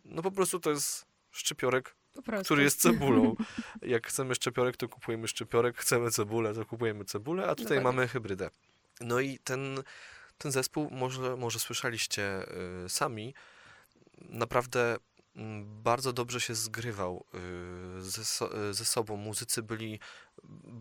No 0.05 0.23
po 0.23 0.31
prostu 0.31 0.61
to 0.61 0.71
jest 0.71 1.07
szczypiorek 1.31 1.95
który 2.45 2.63
jest 2.63 2.81
cebulą. 2.81 3.35
Jak 3.83 4.07
chcemy 4.07 4.35
szczepiorek, 4.35 4.77
to 4.77 4.89
kupujemy 4.89 5.29
szczepiorek, 5.29 5.77
chcemy 5.77 6.11
cebulę, 6.11 6.55
to 6.55 6.65
kupujemy 6.65 7.05
cebulę, 7.05 7.43
a 7.45 7.55
tutaj 7.55 7.65
Dokładnie. 7.65 7.85
mamy 7.85 8.09
hybrydę. 8.09 8.51
No 9.01 9.21
i 9.21 9.39
ten, 9.39 9.83
ten 10.39 10.53
zespół, 10.53 10.91
może, 10.91 11.37
może 11.37 11.59
słyszeliście 11.59 12.47
y, 12.85 12.89
sami, 12.89 13.35
naprawdę 14.21 14.97
mm, 15.37 15.83
bardzo 15.83 16.13
dobrze 16.13 16.41
się 16.41 16.55
zgrywał 16.55 17.25
y, 17.99 18.03
ze, 18.03 18.25
so, 18.25 18.69
y, 18.69 18.75
ze 18.75 18.85
sobą. 18.85 19.17
Muzycy 19.17 19.63
byli 19.63 20.01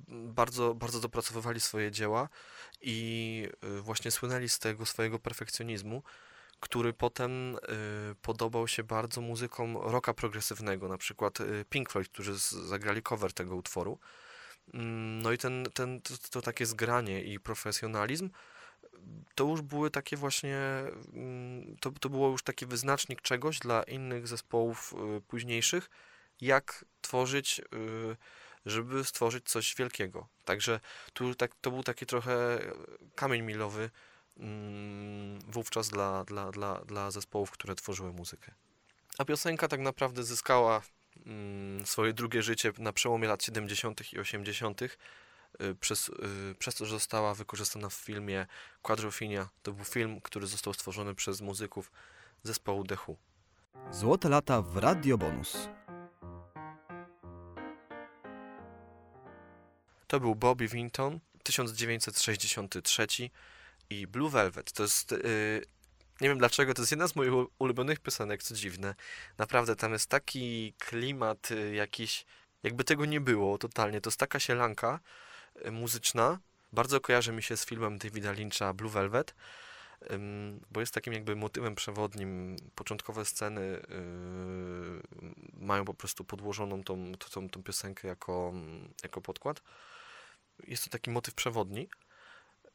bardzo, 0.07 0.73
bardzo 0.75 0.99
dopracowywali 0.99 1.59
swoje 1.59 1.91
dzieła 1.91 2.29
i 2.81 3.47
właśnie 3.81 4.11
słynęli 4.11 4.49
z 4.49 4.59
tego 4.59 4.85
swojego 4.85 5.19
perfekcjonizmu 5.19 6.03
który 6.63 6.93
potem 6.93 7.55
y, 7.55 7.59
podobał 8.21 8.67
się 8.67 8.83
bardzo 8.83 9.21
muzykom 9.21 9.77
rocka 9.77 10.13
progresywnego, 10.13 10.87
na 10.87 10.97
przykład 10.97 11.41
y, 11.41 11.65
Pink 11.69 11.89
Floyd, 11.89 12.09
którzy 12.09 12.33
zagrali 12.67 13.01
cover 13.01 13.33
tego 13.33 13.55
utworu. 13.55 13.99
Mm, 14.73 15.21
no 15.21 15.31
i 15.31 15.37
ten, 15.37 15.65
ten, 15.73 16.01
to, 16.01 16.13
to, 16.31 16.41
takie 16.41 16.65
zgranie 16.65 17.23
i 17.23 17.39
profesjonalizm 17.39 18.29
to 19.35 19.43
już 19.43 19.61
były 19.61 19.91
takie 19.91 20.17
właśnie, 20.17 20.57
mm, 21.13 21.75
to, 21.81 21.91
to 21.91 22.09
było 22.09 22.29
już 22.29 22.43
taki 22.43 22.65
wyznacznik 22.65 23.21
czegoś 23.21 23.59
dla 23.59 23.83
innych 23.83 24.27
zespołów 24.27 24.93
y, 25.17 25.21
późniejszych, 25.21 25.89
jak 26.41 26.85
tworzyć, 27.01 27.61
żeby 28.65 29.03
stworzyć 29.03 29.49
coś 29.49 29.75
wielkiego. 29.75 30.27
Także 30.45 30.79
tu 31.13 31.35
tak, 31.35 31.55
to 31.61 31.71
był 31.71 31.83
taki 31.83 32.05
trochę 32.05 32.59
kamień 33.15 33.41
milowy 33.41 33.89
wówczas 35.47 35.89
dla, 35.89 36.23
dla, 36.23 36.51
dla, 36.51 36.85
dla 36.85 37.11
zespołów, 37.11 37.51
które 37.51 37.75
tworzyły 37.75 38.13
muzykę. 38.13 38.51
A 39.17 39.25
piosenka 39.25 39.67
tak 39.67 39.79
naprawdę 39.79 40.23
zyskała 40.23 40.81
mm, 41.25 41.85
swoje 41.85 42.13
drugie 42.13 42.43
życie 42.43 42.71
na 42.77 42.93
przełomie 42.93 43.27
lat 43.27 43.43
70. 43.43 44.13
i 44.13 44.19
80. 44.19 44.81
Y, 45.61 45.75
przez, 45.75 46.09
y, 46.09 46.55
przez 46.59 46.75
to, 46.75 46.85
że 46.85 46.95
została 46.95 47.35
wykorzystana 47.35 47.89
w 47.89 47.93
filmie 47.93 48.45
Quadrofinia. 48.81 49.49
To 49.63 49.71
był 49.71 49.85
film, 49.85 50.21
który 50.21 50.47
został 50.47 50.73
stworzony 50.73 51.15
przez 51.15 51.41
muzyków 51.41 51.91
zespołu 52.43 52.83
The 52.83 52.97
Who. 53.07 53.15
Złote 53.91 54.29
lata 54.29 54.61
w 54.61 54.77
Radio 54.77 55.17
Bonus. 55.17 55.69
To 60.07 60.19
był 60.19 60.35
Bobby 60.35 60.67
Vinton, 60.67 61.19
1963 61.43 63.07
i 64.01 64.07
Blue 64.07 64.29
Velvet. 64.29 64.71
To 64.71 64.83
jest, 64.83 65.11
yy, 65.11 65.61
nie 66.21 66.29
wiem 66.29 66.37
dlaczego, 66.37 66.73
to 66.73 66.81
jest 66.81 66.91
jedna 66.91 67.07
z 67.07 67.15
moich 67.15 67.31
ulubionych 67.59 67.99
piosenek, 67.99 68.43
co 68.43 68.55
dziwne. 68.55 68.95
Naprawdę, 69.37 69.75
tam 69.75 69.93
jest 69.93 70.09
taki 70.09 70.73
klimat 70.79 71.49
yy, 71.49 71.75
jakiś, 71.75 72.25
jakby 72.63 72.83
tego 72.83 73.05
nie 73.05 73.21
było 73.21 73.57
totalnie. 73.57 74.01
To 74.01 74.09
jest 74.09 74.19
taka 74.19 74.39
sielanka 74.39 74.99
yy, 75.65 75.71
muzyczna. 75.71 76.39
Bardzo 76.73 77.01
kojarzy 77.01 77.31
mi 77.31 77.43
się 77.43 77.57
z 77.57 77.65
filmem 77.65 77.97
Davida 77.97 78.31
Lyncha 78.31 78.73
Blue 78.73 78.91
Velvet, 78.91 79.35
bo 80.71 80.79
jest 80.79 80.93
takim 80.93 81.13
jakby 81.13 81.35
motywem 81.35 81.75
przewodnim. 81.75 82.55
Początkowe 82.75 83.25
sceny 83.25 83.61
yy, 83.61 85.01
mają 85.53 85.85
po 85.85 85.93
prostu 85.93 86.23
podłożoną 86.23 86.83
tą, 86.83 87.11
tą, 87.15 87.49
tą 87.49 87.63
piosenkę 87.63 88.07
jako, 88.07 88.53
jako 89.03 89.21
podkład. 89.21 89.61
Jest 90.67 90.83
to 90.83 90.89
taki 90.89 91.09
motyw 91.09 91.33
przewodni. 91.33 91.89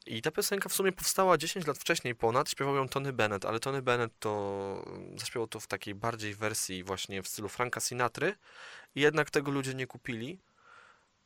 I 0.08 0.22
ta 0.22 0.30
piosenka 0.30 0.68
w 0.68 0.72
sumie 0.72 0.92
powstała 0.92 1.38
10 1.38 1.66
lat 1.66 1.78
wcześniej 1.78 2.14
ponad, 2.14 2.50
śpiewał 2.50 2.76
ją 2.76 2.88
Tony 2.88 3.12
Bennett, 3.12 3.44
ale 3.44 3.60
Tony 3.60 3.82
Bennett 3.82 4.12
to 4.18 4.84
zaśpiewał 5.16 5.48
to 5.48 5.60
w 5.60 5.66
takiej 5.66 5.94
bardziej 5.94 6.34
wersji 6.34 6.84
właśnie 6.84 7.22
w 7.22 7.28
stylu 7.28 7.48
Franka 7.48 7.80
Sinatry 7.80 8.34
i 8.94 9.00
jednak 9.00 9.30
tego 9.30 9.50
ludzie 9.50 9.74
nie 9.74 9.86
kupili. 9.86 10.38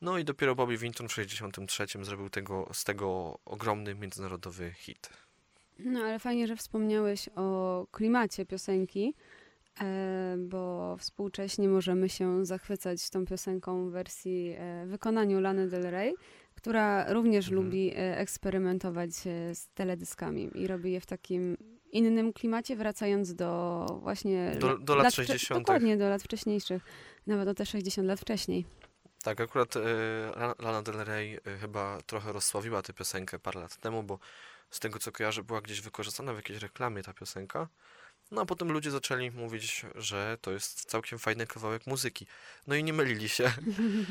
No 0.00 0.18
i 0.18 0.24
dopiero 0.24 0.54
Bobby 0.54 0.76
Vinton 0.76 1.08
w 1.08 1.10
1963 1.10 2.04
zrobił 2.04 2.30
tego, 2.30 2.70
z 2.72 2.84
tego 2.84 3.38
ogromny 3.44 3.94
międzynarodowy 3.94 4.72
hit. 4.72 5.10
No 5.78 6.00
ale 6.00 6.18
fajnie, 6.18 6.46
że 6.46 6.56
wspomniałeś 6.56 7.28
o 7.36 7.86
klimacie 7.92 8.46
piosenki, 8.46 9.14
e, 9.80 10.36
bo 10.38 10.96
współcześnie 10.96 11.68
możemy 11.68 12.08
się 12.08 12.46
zachwycać 12.46 13.10
tą 13.10 13.26
piosenką 13.26 13.88
w 13.88 13.92
wersji 13.92 14.54
e, 14.58 14.86
wykonaniu 14.86 15.40
Lany 15.40 15.68
Del 15.68 15.90
Rey 15.90 16.14
która 16.62 17.12
również 17.12 17.48
mhm. 17.48 17.64
lubi 17.64 17.90
e, 17.90 18.18
eksperymentować 18.18 19.10
e, 19.10 19.54
z 19.54 19.68
teledyskami 19.74 20.50
i 20.54 20.66
robi 20.66 20.92
je 20.92 21.00
w 21.00 21.06
takim 21.06 21.56
innym 21.92 22.32
klimacie, 22.32 22.76
wracając 22.76 23.34
do 23.34 23.86
właśnie... 24.02 24.56
Do, 24.58 24.78
do 24.78 24.94
lat, 24.94 25.04
lat 25.04 25.14
60. 25.14 25.60
Dokładnie, 25.60 25.96
do 25.96 26.08
lat 26.08 26.22
wcześniejszych, 26.22 26.82
nawet 27.26 27.48
o 27.48 27.54
te 27.54 27.66
60 27.66 28.08
lat 28.08 28.20
wcześniej. 28.20 28.64
Tak, 29.22 29.40
akurat 29.40 29.76
y, 29.76 29.80
Lana 30.58 30.82
Del 30.82 31.04
Rey 31.04 31.40
chyba 31.60 31.98
trochę 32.06 32.32
rozsławiła 32.32 32.82
tę 32.82 32.92
piosenkę 32.92 33.38
parę 33.38 33.60
lat 33.60 33.76
temu, 33.76 34.02
bo 34.02 34.18
z 34.70 34.80
tego 34.80 34.98
co 34.98 35.12
kojarzę 35.12 35.42
była 35.44 35.60
gdzieś 35.60 35.80
wykorzystana 35.80 36.32
w 36.32 36.36
jakiejś 36.36 36.62
reklamie 36.62 37.02
ta 37.02 37.12
piosenka. 37.12 37.68
No 38.30 38.42
a 38.42 38.44
potem 38.44 38.72
ludzie 38.72 38.90
zaczęli 38.90 39.30
mówić, 39.30 39.86
że 39.94 40.38
to 40.40 40.50
jest 40.50 40.84
całkiem 40.84 41.18
fajny 41.18 41.46
kawałek 41.46 41.86
muzyki. 41.86 42.26
No 42.66 42.74
i 42.74 42.84
nie 42.84 42.92
mylili 42.92 43.28
się, 43.28 43.52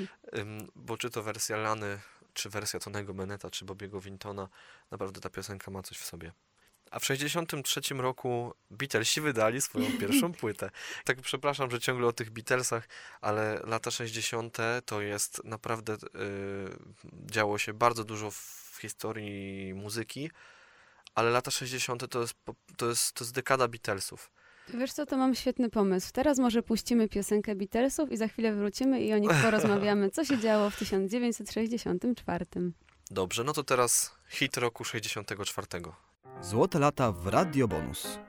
bo 0.76 0.98
czy 0.98 1.10
to 1.10 1.24
wersja 1.24 1.58
Lany 1.58 2.00
czy 2.34 2.50
wersja 2.50 2.80
Tonego 2.80 3.14
Beneta, 3.14 3.50
czy 3.50 3.66
Bobiego 3.66 4.02
Wintona, 4.02 4.50
naprawdę 4.92 5.22
ta 5.22 5.30
piosenka 5.30 5.72
ma 5.72 5.84
coś 5.84 5.98
w 5.98 6.06
sobie. 6.06 6.32
A 6.92 7.00
w 7.00 7.02
1963 7.02 7.94
roku 7.94 8.54
Beatlesi 8.72 9.22
wydali 9.22 9.62
swoją 9.62 9.86
pierwszą 10.00 10.34
płytę. 10.34 10.72
Tak 11.06 11.22
przepraszam, 11.22 11.72
że 11.72 11.80
ciągle 11.80 12.08
o 12.08 12.14
tych 12.14 12.30
Beatlesach, 12.30 12.88
ale 13.22 13.62
lata 13.64 13.92
60. 13.92 14.58
to 14.86 15.02
jest 15.02 15.44
naprawdę 15.44 15.94
yy, 15.94 16.00
działo 17.32 17.58
się 17.58 17.74
bardzo 17.74 18.04
dużo 18.04 18.32
w 18.32 18.78
historii 18.82 19.74
muzyki, 19.74 20.32
ale 21.16 21.30
lata 21.30 21.52
60. 21.52 22.10
to 22.10 22.22
jest, 22.22 22.34
to 22.78 22.90
jest, 22.90 23.14
to 23.14 23.24
jest 23.24 23.34
dekada 23.34 23.68
Beatlesów. 23.68 24.32
Wiesz 24.74 24.94
co, 24.94 25.06
to 25.06 25.18
mam 25.18 25.36
świetny 25.36 25.70
pomysł. 25.70 26.10
Teraz 26.14 26.40
może 26.40 26.64
puścimy 26.64 27.10
piosenkę 27.10 27.56
Beatlesów 27.56 28.12
i 28.12 28.18
za 28.18 28.28
chwilę 28.28 28.54
wrócimy 28.54 29.02
i 29.02 29.14
o 29.14 29.18
nich 29.18 29.32
porozmawiamy, 29.44 30.10
co 30.10 30.26
się 30.26 30.38
działo 30.38 30.70
w 30.70 30.78
1964. 30.78 32.46
Dobrze, 33.12 33.44
no 33.44 33.54
to 33.54 33.64
teraz 33.64 34.16
hit 34.30 34.58
roku 34.58 34.84
64. 34.84 35.68
Złote 36.42 36.80
lata 36.80 37.12
w 37.12 37.28
Radio 37.28 37.68
Bonus. 37.68 38.20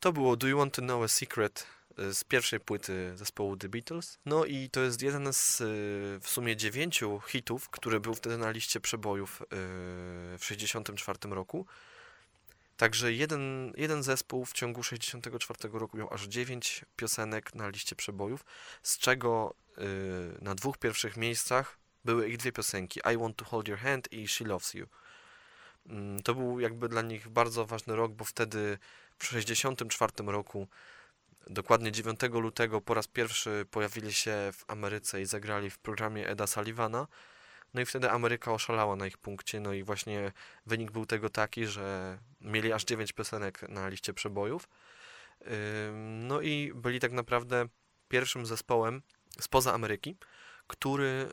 To 0.00 0.12
było 0.12 0.36
Do 0.36 0.46
You 0.46 0.58
Want 0.58 0.74
to 0.74 0.82
Know 0.82 1.02
a 1.02 1.08
Secret 1.08 1.66
y, 1.98 2.14
z 2.14 2.24
pierwszej 2.24 2.60
płyty 2.60 3.12
zespołu 3.16 3.56
The 3.56 3.68
Beatles. 3.68 4.18
No 4.26 4.44
i 4.44 4.70
to 4.70 4.80
jest 4.80 5.02
jeden 5.02 5.32
z 5.32 5.60
y, 5.60 5.64
w 6.20 6.28
sumie 6.28 6.56
dziewięciu 6.56 7.20
hitów, 7.20 7.70
który 7.70 8.00
był 8.00 8.14
wtedy 8.14 8.38
na 8.38 8.50
liście 8.50 8.80
przebojów 8.80 9.42
y, 9.42 9.46
w 10.38 10.40
64 10.40 11.18
roku. 11.30 11.66
Także 12.78 13.12
jeden, 13.12 13.72
jeden 13.76 14.02
zespół 14.02 14.44
w 14.44 14.52
ciągu 14.52 14.82
64 14.82 15.58
roku 15.72 15.96
miał 15.96 16.14
aż 16.14 16.24
9 16.24 16.84
piosenek 16.96 17.54
na 17.54 17.68
liście 17.68 17.96
przebojów, 17.96 18.44
z 18.82 18.98
czego 18.98 19.54
yy, 19.76 19.84
na 20.40 20.54
dwóch 20.54 20.78
pierwszych 20.78 21.16
miejscach 21.16 21.78
były 22.04 22.28
ich 22.28 22.36
dwie 22.36 22.52
piosenki, 22.52 23.00
I 23.14 23.18
Want 23.18 23.36
to 23.36 23.44
Hold 23.44 23.68
Your 23.68 23.78
Hand 23.78 24.12
i 24.12 24.28
She 24.28 24.44
Loves 24.44 24.74
You. 24.74 24.86
Yy, 25.86 26.22
to 26.24 26.34
był 26.34 26.60
jakby 26.60 26.88
dla 26.88 27.02
nich 27.02 27.28
bardzo 27.28 27.66
ważny 27.66 27.96
rok, 27.96 28.12
bo 28.12 28.24
wtedy 28.24 28.78
w 29.18 29.24
64 29.24 30.12
roku, 30.26 30.68
dokładnie 31.46 31.92
9 31.92 32.20
lutego, 32.32 32.80
po 32.80 32.94
raz 32.94 33.06
pierwszy 33.06 33.66
pojawili 33.70 34.12
się 34.12 34.50
w 34.52 34.64
Ameryce 34.70 35.22
i 35.22 35.26
zagrali 35.26 35.70
w 35.70 35.78
programie 35.78 36.28
Eda 36.28 36.46
Sullivana, 36.46 37.06
no 37.74 37.80
i 37.80 37.86
wtedy 37.86 38.10
Ameryka 38.10 38.52
oszalała 38.52 38.96
na 38.96 39.06
ich 39.06 39.18
punkcie, 39.18 39.60
no 39.60 39.72
i 39.72 39.82
właśnie 39.82 40.32
wynik 40.66 40.90
był 40.90 41.06
tego 41.06 41.30
taki, 41.30 41.66
że 41.66 42.18
mieli 42.40 42.72
aż 42.72 42.84
9 42.84 43.12
piosenek 43.12 43.68
na 43.68 43.88
liście 43.88 44.14
przebojów. 44.14 44.68
No 45.94 46.40
i 46.40 46.72
byli 46.74 47.00
tak 47.00 47.12
naprawdę 47.12 47.68
pierwszym 48.08 48.46
zespołem 48.46 49.02
spoza 49.40 49.74
Ameryki, 49.74 50.16
który, 50.66 51.28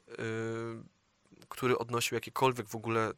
który 1.49 1.77
odnosił 1.77 2.15
jakiekolwiek 2.15 2.67
w 2.67 2.75
ogóle, 2.75 3.11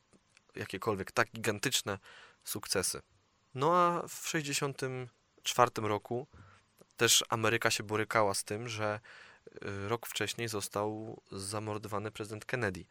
jakiekolwiek 0.55 1.11
tak 1.11 1.31
gigantyczne 1.31 1.99
sukcesy. 2.43 3.01
No 3.55 3.75
a 3.75 4.07
w 4.07 4.31
1964 4.31 5.87
roku 5.87 6.27
też 6.97 7.23
Ameryka 7.29 7.71
się 7.71 7.83
borykała 7.83 8.33
z 8.33 8.43
tym, 8.43 8.67
że 8.67 8.99
y, 8.99 9.26
rok 9.87 10.07
wcześniej 10.07 10.47
został 10.47 11.21
zamordowany 11.31 12.11
prezydent 12.11 12.45
Kennedy. 12.45 12.85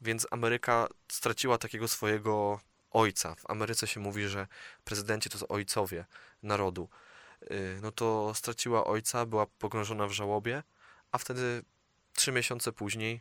Więc 0.00 0.26
Ameryka 0.30 0.88
straciła 1.08 1.58
takiego 1.58 1.88
swojego 1.88 2.60
ojca. 2.90 3.34
W 3.34 3.50
Ameryce 3.50 3.86
się 3.86 4.00
mówi, 4.00 4.28
że 4.28 4.46
prezydenci 4.84 5.30
to 5.30 5.38
są 5.38 5.48
ojcowie 5.48 6.04
narodu. 6.42 6.88
Y, 7.50 7.78
no 7.82 7.92
to 7.92 8.32
straciła 8.34 8.84
ojca, 8.84 9.26
była 9.26 9.46
pogrążona 9.46 10.06
w 10.06 10.12
żałobie, 10.12 10.62
a 11.12 11.18
wtedy 11.18 11.62
trzy 12.14 12.32
miesiące 12.32 12.72
później 12.72 13.20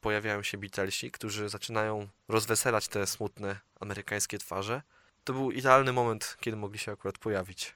pojawiają 0.00 0.42
się 0.42 0.58
Beatlesi, 0.58 1.10
którzy 1.10 1.48
zaczynają 1.48 2.08
rozweselać 2.28 2.88
te 2.88 3.06
smutne 3.06 3.60
amerykańskie 3.80 4.38
twarze. 4.38 4.82
To 5.24 5.32
był 5.32 5.50
idealny 5.50 5.92
moment, 5.92 6.36
kiedy 6.40 6.56
mogli 6.56 6.78
się 6.78 6.92
akurat 6.92 7.18
pojawić. 7.18 7.74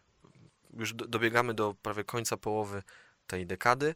Już 0.76 0.94
dobiegamy 0.94 1.54
do 1.54 1.74
prawie 1.82 2.04
końca 2.04 2.36
połowy 2.36 2.82
tej 3.32 3.46
dekady. 3.46 3.94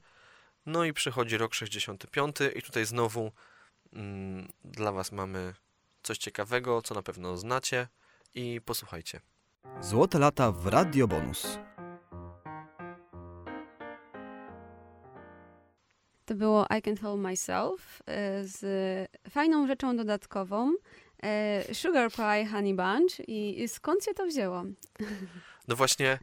No 0.66 0.84
i 0.84 0.92
przychodzi 0.92 1.38
rok 1.38 1.54
65 1.54 2.36
i 2.54 2.62
tutaj 2.62 2.84
znowu 2.86 3.32
mm, 3.92 4.48
dla 4.64 4.92
Was 4.92 5.12
mamy 5.12 5.54
coś 6.02 6.18
ciekawego, 6.18 6.82
co 6.82 6.94
na 6.94 7.02
pewno 7.02 7.36
znacie 7.36 7.88
i 8.34 8.60
posłuchajcie. 8.64 9.20
Złote 9.80 10.18
lata 10.18 10.52
w 10.52 10.66
Radio 10.66 11.08
Bonus. 11.08 11.58
To 16.24 16.34
było 16.34 16.64
I 16.64 16.82
Can't 16.82 17.00
Hold 17.00 17.20
Myself 17.20 18.02
e, 18.06 18.44
z 18.44 18.60
fajną 19.30 19.66
rzeczą 19.66 19.96
dodatkową 19.96 20.72
e, 21.22 21.74
Sugar 21.74 22.12
Pie 22.12 22.46
Honey 22.46 22.74
Bunch 22.74 23.28
i 23.28 23.68
skąd 23.68 24.04
się 24.04 24.14
to 24.14 24.26
wzięło? 24.26 24.64
No 25.68 25.76
właśnie, 25.76 26.18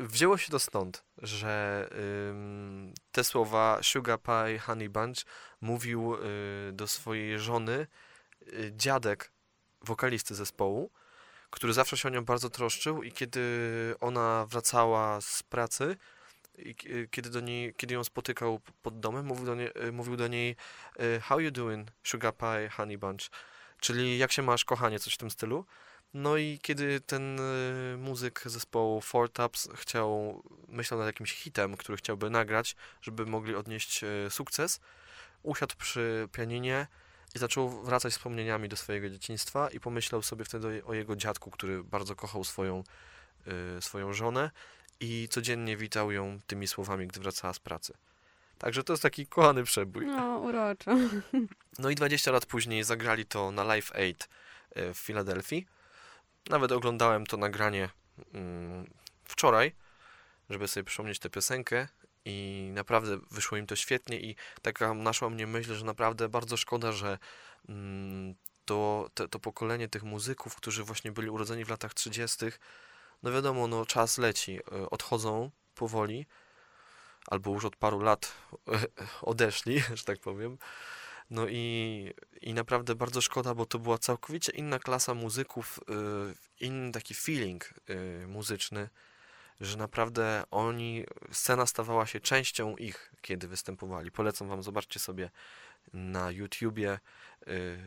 wzięło 0.00 0.38
się 0.38 0.50
to 0.50 0.58
stąd, 0.58 1.04
że 1.18 1.88
ym, 2.30 2.94
te 3.12 3.24
słowa 3.24 3.78
Sugar 3.82 4.18
Pie 4.22 4.58
Honey 4.58 4.88
Bunch 4.88 5.24
mówił 5.60 6.14
y, 6.14 6.72
do 6.72 6.86
swojej 6.86 7.38
żony 7.38 7.86
y, 8.42 8.72
dziadek 8.76 9.32
wokalisty 9.82 10.34
zespołu, 10.34 10.90
który 11.50 11.72
zawsze 11.72 11.96
się 11.96 12.08
o 12.08 12.12
nią 12.12 12.24
bardzo 12.24 12.50
troszczył 12.50 13.02
i 13.02 13.12
kiedy 13.12 13.40
ona 14.00 14.46
wracała 14.46 15.20
z 15.20 15.42
pracy, 15.42 15.96
i 16.58 16.74
kiedy, 17.10 17.30
do 17.30 17.40
niej, 17.40 17.74
kiedy 17.74 17.94
ją 17.94 18.04
spotykał 18.04 18.60
pod 18.82 19.00
domem, 19.00 19.26
mówił 19.26 19.46
do, 19.46 19.54
niej, 19.54 19.70
mówił 19.92 20.16
do 20.16 20.28
niej 20.28 20.56
How 21.22 21.40
you 21.40 21.50
doing, 21.50 21.88
sugar 22.04 22.36
pie, 22.36 22.68
honey 22.76 22.98
bunch? 22.98 23.30
Czyli 23.80 24.18
jak 24.18 24.32
się 24.32 24.42
masz, 24.42 24.64
kochanie, 24.64 24.98
coś 24.98 25.14
w 25.14 25.18
tym 25.18 25.30
stylu. 25.30 25.66
No 26.14 26.36
i 26.36 26.58
kiedy 26.62 27.00
ten 27.00 27.40
y, 27.40 27.96
muzyk 27.98 28.42
zespołu 28.46 29.00
Four 29.00 29.32
Taps 29.32 29.68
chciał, 29.74 30.42
myślał 30.68 31.00
nad 31.00 31.06
jakimś 31.06 31.32
hitem, 31.32 31.76
który 31.76 31.98
chciałby 31.98 32.30
nagrać, 32.30 32.76
żeby 33.02 33.26
mogli 33.26 33.54
odnieść 33.54 34.04
y, 34.04 34.30
sukces, 34.30 34.80
usiadł 35.42 35.74
przy 35.76 36.28
pianinie 36.32 36.86
i 37.34 37.38
zaczął 37.38 37.82
wracać 37.82 38.12
wspomnieniami 38.12 38.68
do 38.68 38.76
swojego 38.76 39.10
dzieciństwa 39.10 39.68
i 39.68 39.80
pomyślał 39.80 40.22
sobie 40.22 40.44
wtedy 40.44 40.82
o 40.84 40.94
jego 40.94 41.16
dziadku, 41.16 41.50
który 41.50 41.84
bardzo 41.84 42.16
kochał 42.16 42.44
swoją, 42.44 42.84
y, 43.78 43.82
swoją 43.82 44.12
żonę 44.12 44.50
i 45.00 45.28
codziennie 45.30 45.76
witał 45.76 46.12
ją 46.12 46.38
tymi 46.46 46.66
słowami, 46.66 47.06
gdy 47.06 47.20
wracała 47.20 47.54
z 47.54 47.58
pracy. 47.58 47.94
Także 48.58 48.84
to 48.84 48.92
jest 48.92 49.02
taki 49.02 49.26
kochany 49.26 49.64
przebój. 49.64 50.06
No, 50.06 50.38
uroczo. 50.38 50.90
No 51.78 51.90
i 51.90 51.94
20 51.94 52.32
lat 52.32 52.46
później 52.46 52.84
zagrali 52.84 53.26
to 53.26 53.50
na 53.50 53.64
Live 53.64 53.92
Aid 53.92 54.28
w 54.76 54.96
Filadelfii. 54.96 55.66
Nawet 56.50 56.72
oglądałem 56.72 57.26
to 57.26 57.36
nagranie 57.36 57.88
mm, 58.34 58.90
wczoraj, 59.24 59.72
żeby 60.50 60.68
sobie 60.68 60.84
przypomnieć 60.84 61.18
tę 61.18 61.30
piosenkę 61.30 61.88
i 62.24 62.70
naprawdę 62.74 63.18
wyszło 63.30 63.58
im 63.58 63.66
to 63.66 63.76
świetnie 63.76 64.20
i 64.20 64.36
taka 64.62 64.94
naszła 64.94 65.30
mnie 65.30 65.46
myśl, 65.46 65.74
że 65.74 65.84
naprawdę 65.84 66.28
bardzo 66.28 66.56
szkoda, 66.56 66.92
że 66.92 67.18
mm, 67.68 68.34
to, 68.64 69.10
to, 69.14 69.28
to 69.28 69.38
pokolenie 69.38 69.88
tych 69.88 70.02
muzyków, 70.02 70.56
którzy 70.56 70.84
właśnie 70.84 71.12
byli 71.12 71.30
urodzeni 71.30 71.64
w 71.64 71.68
latach 71.68 71.94
30., 71.94 72.46
no 73.22 73.32
wiadomo, 73.32 73.66
no 73.66 73.86
czas 73.86 74.18
leci, 74.18 74.58
e, 74.58 74.90
odchodzą 74.90 75.50
powoli, 75.74 76.26
albo 77.26 77.50
już 77.50 77.64
od 77.64 77.76
paru 77.76 78.00
lat 78.00 78.32
odeszli, 79.22 79.80
że 79.98 80.04
tak 80.04 80.20
powiem. 80.20 80.58
No 81.30 81.46
i, 81.48 82.14
i 82.40 82.54
naprawdę 82.54 82.94
bardzo 82.94 83.20
szkoda, 83.20 83.54
bo 83.54 83.66
to 83.66 83.78
była 83.78 83.98
całkowicie 83.98 84.52
inna 84.52 84.78
klasa 84.78 85.14
muzyków, 85.14 85.80
y, 86.60 86.64
inny 86.64 86.92
taki 86.92 87.14
feeling 87.14 87.74
y, 87.90 88.26
muzyczny, 88.26 88.88
że 89.60 89.76
naprawdę 89.76 90.42
oni, 90.50 91.04
scena 91.32 91.66
stawała 91.66 92.06
się 92.06 92.20
częścią 92.20 92.76
ich, 92.76 93.12
kiedy 93.20 93.48
występowali. 93.48 94.10
Polecam 94.10 94.48
wam, 94.48 94.62
zobaczcie 94.62 95.00
sobie 95.00 95.30
na 95.92 96.30
YouTubie 96.30 96.98
y, 97.48 97.78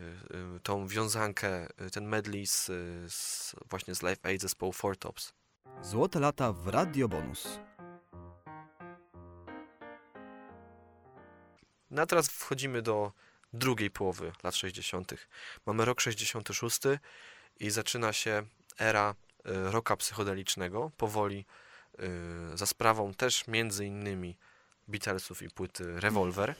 tą 0.63 0.87
wiązankę, 0.87 1.67
ten 1.91 2.05
medley 2.07 2.47
z, 2.47 2.65
z 3.13 3.55
właśnie 3.69 3.95
z 3.95 4.01
Live 4.01 4.25
Aid 4.25 4.41
zespołu 4.41 4.73
Four 4.73 4.97
Tops. 4.97 5.33
Złote 5.81 6.19
lata 6.19 6.53
w 6.53 6.67
Radio 6.67 7.07
Bonus. 7.07 7.59
No 11.91 12.01
a 12.01 12.05
teraz 12.05 12.27
wchodzimy 12.29 12.81
do 12.81 13.11
drugiej 13.53 13.91
połowy 13.91 14.31
lat 14.43 14.55
60. 14.55 15.13
Mamy 15.65 15.85
rok 15.85 16.01
66 16.01 16.79
i 17.59 17.69
zaczyna 17.69 18.13
się 18.13 18.43
era 18.79 19.15
y, 19.39 19.71
roka 19.71 19.97
psychodelicznego, 19.97 20.91
powoli 20.97 21.45
y, 22.53 22.57
za 22.57 22.65
sprawą 22.65 23.13
też 23.13 23.47
między 23.47 23.85
innymi 23.85 24.35
Beatlesów 24.87 25.41
i 25.41 25.49
płyty 25.49 25.99
Revolver. 25.99 26.55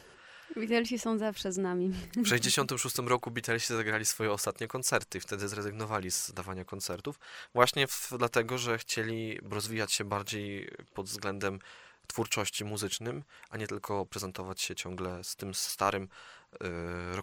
Beatlesi 0.55 0.99
są 0.99 1.17
zawsze 1.17 1.51
z 1.51 1.57
nami. 1.57 1.93
W 2.15 2.27
66 2.27 2.97
roku 2.97 3.31
Beatlesi 3.31 3.73
zagrali 3.73 4.05
swoje 4.05 4.31
ostatnie 4.31 4.67
koncerty 4.67 5.17
i 5.17 5.21
wtedy 5.21 5.47
zrezygnowali 5.47 6.11
z 6.11 6.31
dawania 6.33 6.65
koncertów. 6.65 7.19
Właśnie 7.53 7.87
w, 7.87 8.13
dlatego, 8.17 8.57
że 8.57 8.77
chcieli 8.77 9.39
rozwijać 9.49 9.93
się 9.93 10.03
bardziej 10.03 10.71
pod 10.93 11.05
względem 11.05 11.59
twórczości 12.07 12.65
muzycznym, 12.65 13.23
a 13.49 13.57
nie 13.57 13.67
tylko 13.67 14.05
prezentować 14.05 14.61
się 14.61 14.75
ciągle 14.75 15.23
z 15.23 15.35
tym 15.35 15.53
starym 15.53 16.09
y, 16.53 17.15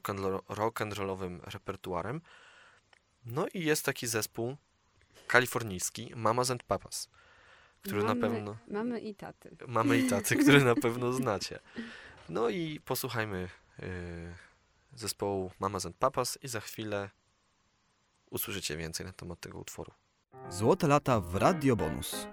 rock 0.49 0.81
and 0.81 0.95
rollowym 0.95 1.41
repertuarem. 1.45 2.21
No 3.27 3.47
i 3.55 3.65
jest 3.65 3.85
taki 3.85 4.07
zespół 4.07 4.57
kalifornijski 5.27 6.13
Mamas 6.17 6.51
and 6.51 6.63
Papas, 6.63 7.09
który 7.83 8.03
mamy, 8.03 8.21
na 8.21 8.29
pewno... 8.29 8.57
Mamy 8.69 9.01
i 9.01 9.15
taty. 9.15 9.57
Mamy 9.69 9.99
i 9.99 10.09
taty, 10.09 10.37
który 10.37 10.65
na 10.65 10.75
pewno 10.75 11.13
znacie. 11.13 11.59
No 12.29 12.49
i 12.49 12.81
posłuchajmy 12.85 13.49
y, 13.79 14.35
zespołu 14.95 15.51
Mamas 15.61 15.87
and 15.87 15.97
Papas 15.97 16.39
i 16.43 16.49
za 16.49 16.61
chwilę 16.61 17.11
usłyszycie 18.31 18.77
więcej 18.77 19.07
na 19.07 19.13
temat 19.13 19.41
tego 19.41 19.59
utworu. 19.59 19.93
Złote 20.49 20.89
lata 20.89 21.21
w 21.21 21.35
Radio 21.35 21.77
Bonus. 21.77 22.27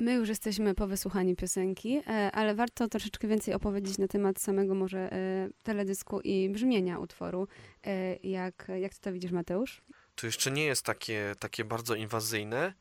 My 0.00 0.14
już 0.14 0.28
jesteśmy 0.28 0.74
po 0.74 0.86
wysłuchaniu 0.86 1.36
piosenki, 1.36 2.02
e, 2.06 2.32
ale 2.32 2.54
warto 2.54 2.88
troszeczkę 2.88 3.28
więcej 3.28 3.54
opowiedzieć 3.54 3.98
na 3.98 4.08
temat 4.08 4.40
samego 4.40 4.74
może 4.74 5.12
e, 5.12 5.48
teledysku 5.62 6.20
i 6.20 6.50
brzmienia 6.50 6.98
utworu. 6.98 7.48
E, 7.84 8.16
jak, 8.16 8.66
jak 8.80 8.94
ty 8.94 9.00
to 9.00 9.12
widzisz, 9.12 9.30
Mateusz? 9.30 9.82
To 10.14 10.26
jeszcze 10.26 10.50
nie 10.50 10.64
jest 10.64 10.84
takie, 10.84 11.34
takie 11.38 11.64
bardzo 11.64 11.94
inwazyjne, 11.94 12.74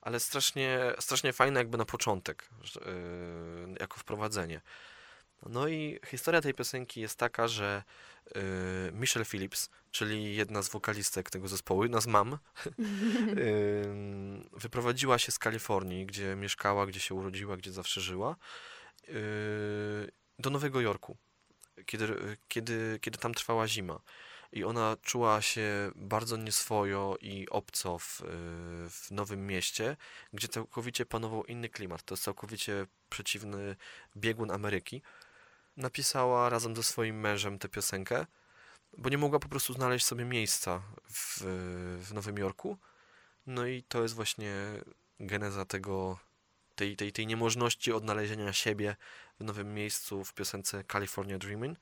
ale 0.00 0.20
strasznie, 0.20 0.78
strasznie 0.98 1.32
fajne 1.32 1.60
jakby 1.60 1.78
na 1.78 1.84
początek, 1.84 2.48
jako 3.80 3.98
wprowadzenie. 3.98 4.60
No 5.46 5.68
i 5.68 5.98
historia 6.06 6.40
tej 6.40 6.54
piosenki 6.54 7.00
jest 7.00 7.18
taka, 7.18 7.48
że 7.48 7.82
y, 8.26 8.92
Michelle 8.92 9.24
Phillips, 9.24 9.70
czyli 9.90 10.36
jedna 10.36 10.62
z 10.62 10.68
wokalistek 10.68 11.30
tego 11.30 11.48
zespołu, 11.48 11.82
jedna 11.82 12.00
z 12.00 12.06
mam, 12.06 12.32
y, 13.38 13.84
wyprowadziła 14.52 15.18
się 15.18 15.32
z 15.32 15.38
Kalifornii, 15.38 16.06
gdzie 16.06 16.36
mieszkała, 16.36 16.86
gdzie 16.86 17.00
się 17.00 17.14
urodziła, 17.14 17.56
gdzie 17.56 17.72
zawsze 17.72 18.00
żyła, 18.00 18.36
y, 19.08 19.12
do 20.38 20.50
Nowego 20.50 20.80
Jorku, 20.80 21.16
kiedy, 21.86 22.36
kiedy, 22.48 22.98
kiedy 23.00 23.18
tam 23.18 23.34
trwała 23.34 23.68
zima. 23.68 24.00
I 24.52 24.64
ona 24.64 24.96
czuła 25.02 25.42
się 25.42 25.90
bardzo 25.94 26.36
nieswojo 26.36 27.16
i 27.20 27.48
obco 27.48 27.98
w, 27.98 28.22
w 28.90 29.10
nowym 29.10 29.46
mieście, 29.46 29.96
gdzie 30.32 30.48
całkowicie 30.48 31.06
panował 31.06 31.44
inny 31.44 31.68
klimat. 31.68 32.02
To 32.02 32.14
jest 32.14 32.24
całkowicie 32.24 32.86
przeciwny 33.08 33.76
biegun 34.16 34.50
Ameryki 34.50 35.02
napisała 35.78 36.48
razem 36.48 36.76
ze 36.76 36.82
swoim 36.82 37.20
mężem 37.20 37.58
tę 37.58 37.68
piosenkę, 37.68 38.26
bo 38.98 39.08
nie 39.08 39.18
mogła 39.18 39.38
po 39.38 39.48
prostu 39.48 39.72
znaleźć 39.72 40.06
sobie 40.06 40.24
miejsca 40.24 40.82
w, 41.10 41.40
w 42.02 42.14
Nowym 42.14 42.38
Jorku. 42.38 42.78
No 43.46 43.66
i 43.66 43.82
to 43.82 44.02
jest 44.02 44.14
właśnie 44.14 44.54
geneza 45.20 45.64
tego, 45.64 46.18
tej, 46.74 46.96
tej, 46.96 47.12
tej 47.12 47.26
niemożności 47.26 47.92
odnalezienia 47.92 48.52
siebie 48.52 48.96
w 49.40 49.44
nowym 49.44 49.74
miejscu 49.74 50.24
w 50.24 50.34
piosence 50.34 50.84
California 50.92 51.38
Dreaming. 51.38 51.78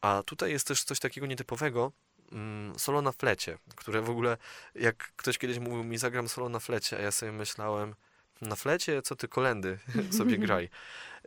A 0.00 0.22
tutaj 0.26 0.50
jest 0.50 0.66
też 0.66 0.84
coś 0.84 1.00
takiego 1.00 1.26
nietypowego, 1.26 1.92
mm, 2.32 2.78
solo 2.78 3.02
na 3.02 3.12
flecie, 3.12 3.58
które 3.76 4.02
w 4.02 4.10
ogóle, 4.10 4.36
jak 4.74 5.12
ktoś 5.16 5.38
kiedyś 5.38 5.58
mówił 5.58 5.84
mi, 5.84 5.98
zagram 5.98 6.28
solo 6.28 6.48
na 6.48 6.60
flecie, 6.60 6.96
a 6.96 7.00
ja 7.00 7.10
sobie 7.10 7.32
myślałem, 7.32 7.94
na 8.40 8.56
flecie, 8.56 9.02
co 9.02 9.16
ty 9.16 9.28
kolendy 9.28 9.78
sobie 10.18 10.38
graj. 10.46 10.68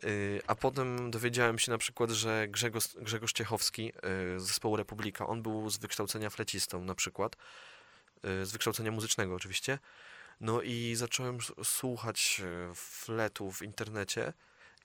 Y, 0.03 0.41
a 0.47 0.55
potem 0.55 1.11
dowiedziałem 1.11 1.59
się 1.59 1.71
na 1.71 1.77
przykład, 1.77 2.09
że 2.09 2.47
Grzegorz, 2.47 2.87
Grzegorz 2.95 3.33
Ciechowski 3.33 3.89
y, 3.89 4.39
z 4.39 4.43
zespołu 4.43 4.75
Republika, 4.75 5.27
on 5.27 5.41
był 5.41 5.69
z 5.69 5.77
wykształcenia 5.77 6.29
flecistą 6.29 6.83
na 6.83 6.95
przykład, 6.95 7.35
y, 8.25 8.45
z 8.45 8.51
wykształcenia 8.51 8.91
muzycznego 8.91 9.35
oczywiście. 9.35 9.79
No 10.41 10.61
i 10.61 10.95
zacząłem 10.95 11.37
słuchać 11.63 12.41
fletu 12.75 13.51
w 13.51 13.61
internecie 13.61 14.33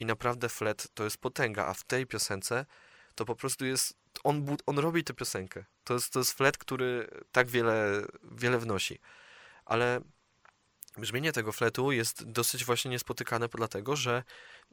i 0.00 0.04
naprawdę 0.04 0.48
flet 0.48 0.88
to 0.94 1.04
jest 1.04 1.18
potęga, 1.18 1.66
a 1.66 1.74
w 1.74 1.84
tej 1.84 2.06
piosence 2.06 2.66
to 3.14 3.24
po 3.24 3.36
prostu 3.36 3.64
jest, 3.64 3.96
on, 4.24 4.56
on 4.66 4.78
robi 4.78 5.04
tę 5.04 5.14
piosenkę. 5.14 5.64
To 5.84 5.94
jest, 5.94 6.12
to 6.12 6.18
jest 6.18 6.32
flet, 6.32 6.58
który 6.58 7.08
tak 7.32 7.48
wiele, 7.48 8.02
wiele 8.32 8.58
wnosi. 8.58 8.98
Ale 9.64 10.00
brzmienie 10.98 11.32
tego 11.32 11.52
fletu 11.52 11.92
jest 11.92 12.24
dosyć 12.24 12.64
właśnie 12.64 12.90
niespotykane 12.90 13.48
dlatego, 13.48 13.96
że 13.96 14.22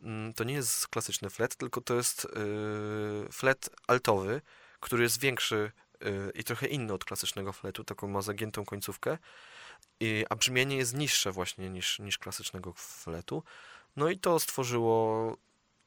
mm, 0.02 0.34
to 0.34 0.44
nie 0.44 0.54
jest 0.54 0.88
klasyczny 0.88 1.30
flet, 1.30 1.56
tylko 1.56 1.82
to 1.82 1.96
jest 1.96 2.28
yy, 2.36 3.28
flet 3.32 3.70
altowy, 3.88 4.42
który 4.80 5.04
jest 5.04 5.20
większy 5.20 5.72
yy, 6.02 6.32
i 6.36 6.44
trochę 6.44 6.68
inny 6.68 6.94
od 6.94 7.06
klasycznego 7.06 7.54
fletu, 7.54 7.84
taką 7.84 8.08
ma 8.08 8.22
zagiętą 8.22 8.66
końcówkę, 8.66 9.18
a 10.30 10.36
brzmienie 10.36 10.78
jest 10.78 10.98
niższe 10.98 11.32
właśnie 11.32 11.70
niż, 11.70 12.00
niż 12.00 12.18
klasycznego 12.18 12.74
fletu. 12.74 13.44
No 13.96 14.10
i 14.10 14.18
to 14.18 14.40
stworzyło 14.40 15.38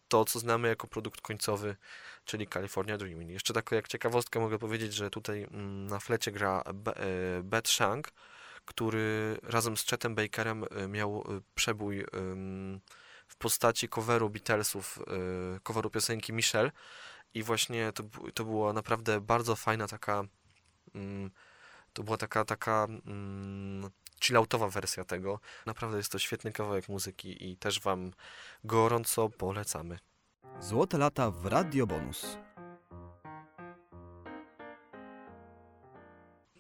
to, 0.09 0.25
co 0.25 0.39
znamy 0.39 0.69
jako 0.69 0.87
produkt 0.87 1.21
końcowy, 1.21 1.77
czyli 2.25 2.47
California 2.47 2.99
Dreaming. 2.99 3.31
Jeszcze 3.31 3.55
taką 3.55 3.77
jak 3.77 3.89
ciekawostkę 3.89 4.41
mogę 4.41 4.59
powiedzieć, 4.59 4.95
że 4.95 5.11
tutaj 5.11 5.43
mm, 5.43 5.87
na 5.87 6.01
flecie 6.01 6.33
gra 6.33 6.63
e, 6.67 7.43
Beth 7.43 7.71
Shank, 7.71 8.13
który 8.69 9.39
razem 9.43 9.77
z 9.77 9.87
Chetem 9.87 10.15
Bakerem 10.15 10.65
e, 10.65 10.89
miał 10.89 11.21
e, 11.21 11.41
przebój 11.55 12.05
w 13.29 13.37
postaci 13.39 13.89
coveru 13.89 14.31
Beatlesów, 14.31 14.99
e, 14.99 15.61
coveru 15.61 15.91
piosenki 15.91 16.33
Michelle 16.33 16.71
i 17.35 17.43
właśnie 17.43 17.93
to, 17.93 18.03
to 18.35 18.45
była 18.45 18.73
naprawdę 18.73 19.21
bardzo 19.21 19.57
fajna 19.57 19.89
taka 19.89 20.25
mm, 20.95 21.31
to 21.93 22.03
była 22.03 22.17
taka 22.17 22.45
taka 22.45 22.87
mm, 23.07 23.91
chilloutowa 24.23 24.69
wersja 24.69 25.05
tego. 25.05 25.41
Naprawdę 25.67 25.97
jest 25.97 26.13
to 26.13 26.19
świetny 26.19 26.53
kawałek 26.53 26.89
muzyki 26.89 27.51
i 27.51 27.57
też 27.57 27.81
wam 27.81 28.13
gorąco 28.65 29.29
polecamy. 29.29 29.99
Złote 30.61 30.99
lata 30.99 31.31
w 31.31 31.47
Radio 31.47 31.87
Bonus. 31.87 32.39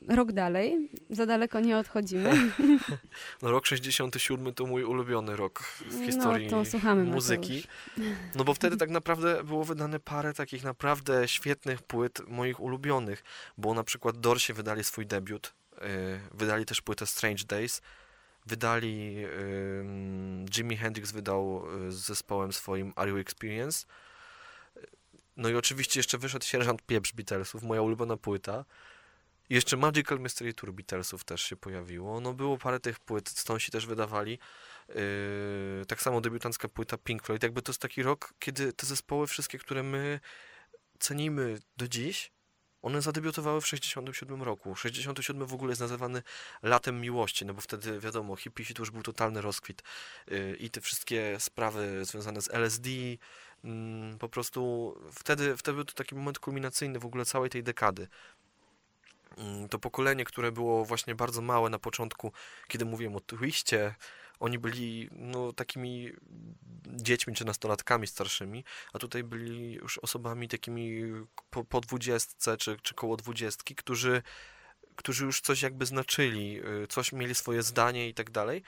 Rok 0.09 0.33
dalej, 0.33 0.90
za 1.11 1.27
daleko 1.27 1.61
nie 1.61 1.79
odchodzimy. 1.79 2.33
No 3.42 3.51
rok 3.51 3.66
67 3.66 4.55
to 4.55 4.66
mój 4.66 4.85
ulubiony 4.85 5.37
rok 5.37 5.62
w 5.81 6.07
historii 6.07 6.49
no 6.51 6.64
słuchamy 6.64 7.05
muzyki. 7.05 7.64
No 8.35 8.44
bo 8.44 8.55
wtedy 8.55 8.77
tak 8.77 8.90
naprawdę 8.90 9.44
było 9.44 9.64
wydane 9.64 10.01
parę 10.01 10.35
takich 10.35 10.64
naprawdę 10.64 11.29
świetnych 11.29 11.83
płyt 11.83 12.21
moich 12.29 12.61
ulubionych, 12.61 13.25
bo 13.59 13.75
na 13.75 13.85
przykład 13.85 14.21
Dorsie 14.21 14.55
wydali 14.55 14.85
swój 14.85 15.07
debiut, 15.07 15.55
yy, 15.73 15.87
wydali 16.35 16.64
też 16.64 16.81
płytę 16.81 17.07
Strange 17.07 17.44
Days, 17.44 17.83
wydali, 18.47 19.16
Jimi 20.57 20.77
Hendrix 20.77 21.12
wydał 21.12 21.62
yy, 21.81 21.92
z 21.92 21.97
zespołem 21.97 22.53
swoim 22.53 22.92
Are 22.97 23.11
You 23.11 23.16
Experience, 23.16 23.87
no 25.37 25.49
i 25.49 25.55
oczywiście 25.55 26.01
jeszcze 26.01 26.18
wyszedł 26.18 26.44
Sierżant 26.44 26.83
Pieprz 26.83 27.12
Beatlesów, 27.12 27.62
moja 27.62 27.83
ulubiona 27.83 28.16
płyta. 28.16 28.64
I 29.51 29.55
Jeszcze 29.55 29.77
Magical 29.77 30.21
Mystery 30.21 30.55
Tour 30.55 30.73
Beatlesów 30.73 31.25
też 31.25 31.43
się 31.43 31.57
pojawiło. 31.57 32.21
No 32.21 32.35
było 32.35 32.59
parę 32.59 32.81
tych 32.81 33.01
płyt, 33.01 33.29
Stonesi 33.29 33.71
też 33.71 33.87
wydawali. 33.87 34.39
Yy, 34.89 34.95
tak 35.89 36.03
samo 36.03 36.21
debiutancka 36.21 36.69
płyta 36.69 36.99
Pink 36.99 37.23
Floyd. 37.23 37.43
Jakby 37.43 37.63
to 37.63 37.73
jest 37.73 37.81
taki 37.81 38.03
rok, 38.03 38.35
kiedy 38.39 38.73
te 38.73 38.87
zespoły 38.87 39.27
wszystkie, 39.27 39.59
które 39.59 39.83
my 39.83 40.21
cenimy 40.99 41.59
do 41.77 41.89
dziś, 41.89 42.31
one 42.83 43.03
zadebiutowały 43.03 43.61
w 43.61 43.67
67 43.67 44.43
roku. 44.43 44.77
67 44.77 45.47
w 45.47 45.55
ogóle 45.55 45.71
jest 45.71 45.81
nazywany 45.81 46.23
latem 46.63 47.01
miłości, 47.01 47.47
no 47.47 47.55
bo 47.55 47.61
wtedy 47.61 48.01
wiadomo, 48.01 48.37
hippie 48.37 48.75
to 48.75 48.83
już 48.83 48.91
był 48.91 49.03
totalny 49.03 49.41
rozkwit. 49.41 49.83
Yy, 50.27 50.57
I 50.57 50.71
te 50.71 50.81
wszystkie 50.81 51.37
sprawy 51.41 52.05
związane 52.05 52.43
z 52.43 52.51
LSD, 52.51 52.91
mm, 53.65 54.19
po 54.19 54.29
prostu 54.29 54.95
wtedy, 55.13 55.57
wtedy 55.57 55.75
był 55.75 55.85
to 55.85 55.95
taki 55.95 56.15
moment 56.15 56.39
kulminacyjny 56.39 56.99
w 56.99 57.07
ogóle 57.07 57.25
całej 57.25 57.51
tej 57.51 57.63
dekady. 57.63 58.09
Mm, 59.38 59.68
To 59.68 59.79
pokolenie, 59.79 60.24
które 60.24 60.53
było 60.53 60.85
właśnie 60.85 61.14
bardzo 61.14 61.42
małe 61.42 61.70
na 61.70 61.79
początku, 61.79 62.33
kiedy 62.68 62.85
mówiłem 62.85 63.16
o 63.16 63.20
twiście, 63.20 63.94
oni 64.40 64.59
byli 64.59 65.09
no, 65.12 65.53
takimi 65.53 66.12
dziećmi 66.87 67.35
czy 67.35 67.44
nastolatkami 67.44 68.07
starszymi, 68.07 68.64
a 68.92 68.98
tutaj 68.98 69.24
byli 69.24 69.72
już 69.72 69.98
osobami 69.98 70.48
takimi 70.48 71.03
po, 71.51 71.64
po 71.64 71.81
dwudziestce 71.81 72.57
czy, 72.57 72.77
czy 72.83 72.94
koło 72.94 73.16
dwudziestki, 73.16 73.74
którzy, 73.74 74.22
którzy 74.96 75.24
już 75.24 75.40
coś 75.40 75.62
jakby 75.62 75.87
znaczyli, 75.87 76.61
y, 76.85 76.87
coś 76.87 77.12
mieli 77.12 77.35
swoje 77.35 77.62
zdanie 77.62 78.09
i 78.09 78.14
tak 78.14 78.31
dalej. 78.31 78.62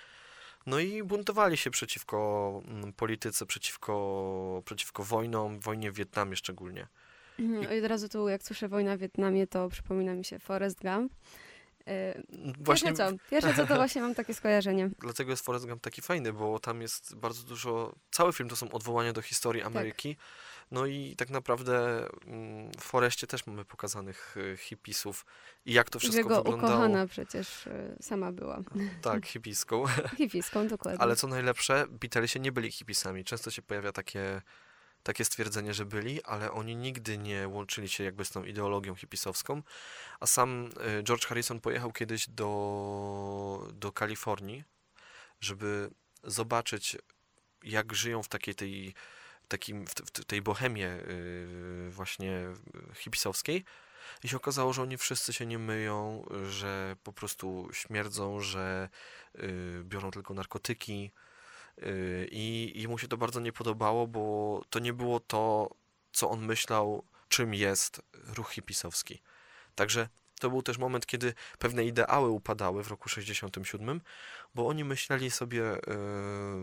No 0.66 0.78
i 0.78 1.02
buntowali 1.02 1.56
się 1.56 1.70
przeciwko 1.70 2.62
mm, 2.64 2.92
polityce, 2.92 3.46
przeciwko, 3.46 4.62
przeciwko 4.64 5.04
wojnom, 5.04 5.60
wojnie 5.60 5.92
w 5.92 5.94
Wietnamie 5.94 6.36
szczególnie. 6.36 6.88
Mhm, 7.40 7.76
I 7.76 7.78
od 7.78 7.84
razu 7.86 8.08
tu, 8.08 8.28
jak 8.28 8.42
słyszę 8.42 8.68
wojna 8.68 8.96
w 8.96 9.00
Wietnamie, 9.00 9.46
to 9.46 9.68
przypomina 9.68 10.14
mi 10.14 10.24
się 10.24 10.38
Forrest 10.38 10.80
Gump. 10.82 11.12
Yy, 11.86 12.54
Właśnie 12.58 12.92
co? 12.92 13.10
Pierwsze 13.30 13.54
co 13.54 13.66
to 13.66 13.74
właśnie 13.74 14.02
mam 14.02 14.14
takie 14.14 14.34
skojarzenie. 14.34 14.90
dlatego 14.98 15.30
jest 15.30 15.44
Forrest 15.44 15.66
Gump 15.66 15.82
taki 15.82 16.02
fajny, 16.02 16.32
bo 16.32 16.58
tam 16.58 16.82
jest 16.82 17.16
bardzo 17.16 17.42
dużo, 17.42 17.94
cały 18.10 18.32
film 18.32 18.48
to 18.48 18.56
są 18.56 18.70
odwołania 18.72 19.12
do 19.12 19.22
historii 19.22 19.62
Ameryki, 19.62 20.16
no 20.70 20.86
i 20.86 21.16
tak 21.16 21.30
naprawdę 21.30 22.06
mm, 22.26 22.72
w 22.72 22.82
Forestie 22.82 23.26
też 23.26 23.46
mamy 23.46 23.64
pokazanych 23.64 24.36
y, 24.36 24.56
hipisów 24.56 25.26
i 25.66 25.72
jak 25.72 25.90
to 25.90 25.98
wszystko 25.98 26.18
Jego 26.18 26.36
wyglądało. 26.36 26.72
ukochana 26.72 27.06
przecież 27.06 27.66
y, 27.66 27.96
sama 28.00 28.32
była. 28.32 28.58
Tak, 29.02 29.26
hipiską. 29.26 29.84
Hipiską, 30.18 30.68
dokładnie. 30.68 31.00
Ale 31.00 31.16
co 31.16 31.26
najlepsze, 31.26 31.86
Beatlesi 31.90 32.40
nie 32.40 32.52
byli 32.52 32.72
hipisami. 32.72 33.24
Często 33.24 33.50
się 33.50 33.62
pojawia 33.62 33.92
takie, 33.92 34.42
takie 35.02 35.24
stwierdzenie, 35.24 35.74
że 35.74 35.84
byli, 35.84 36.22
ale 36.22 36.52
oni 36.52 36.76
nigdy 36.76 37.18
nie 37.18 37.48
łączyli 37.48 37.88
się 37.88 38.04
jakby 38.04 38.24
z 38.24 38.30
tą 38.30 38.44
ideologią 38.44 38.94
hipisowską. 38.94 39.62
A 40.20 40.26
sam 40.26 40.70
y, 40.98 41.02
George 41.02 41.26
Harrison 41.26 41.60
pojechał 41.60 41.92
kiedyś 41.92 42.28
do, 42.28 43.68
do 43.72 43.92
Kalifornii, 43.92 44.64
żeby 45.40 45.90
zobaczyć, 46.24 46.96
jak 47.62 47.94
żyją 47.94 48.22
w 48.22 48.28
takiej 48.28 48.54
tej, 48.54 48.94
takim, 49.48 49.86
w, 49.86 50.24
tej 50.24 50.42
bohemie 50.42 50.88
y, 50.88 51.88
właśnie 51.90 52.46
hipisowskiej. 52.94 53.64
I 54.24 54.28
się 54.28 54.36
okazało, 54.36 54.72
że 54.72 54.82
oni 54.82 54.96
wszyscy 54.96 55.32
się 55.32 55.46
nie 55.46 55.58
myją, 55.58 56.26
że 56.50 56.96
po 57.02 57.12
prostu 57.12 57.68
śmierdzą, 57.72 58.40
że 58.40 58.88
y, 59.38 59.82
biorą 59.84 60.10
tylko 60.10 60.34
narkotyki. 60.34 61.10
Y, 61.78 62.28
I, 62.30 62.72
I 62.74 62.88
mu 62.88 62.98
się 62.98 63.08
to 63.08 63.16
bardzo 63.16 63.40
nie 63.40 63.52
podobało, 63.52 64.06
bo 64.06 64.62
to 64.70 64.78
nie 64.78 64.92
było 64.92 65.20
to, 65.20 65.70
co 66.12 66.30
on 66.30 66.44
myślał, 66.44 67.04
czym 67.28 67.54
jest 67.54 68.02
ruch 68.36 68.50
hipisowski. 68.50 69.22
Także 69.74 70.08
to 70.40 70.50
był 70.50 70.62
też 70.62 70.78
moment, 70.78 71.06
kiedy 71.06 71.34
pewne 71.58 71.84
ideały 71.84 72.28
upadały 72.28 72.84
w 72.84 72.88
roku 72.88 73.08
67, 73.08 74.00
bo 74.54 74.68
oni 74.68 74.84
myśleli 74.84 75.30
sobie, 75.30 75.76
y, 75.76 75.80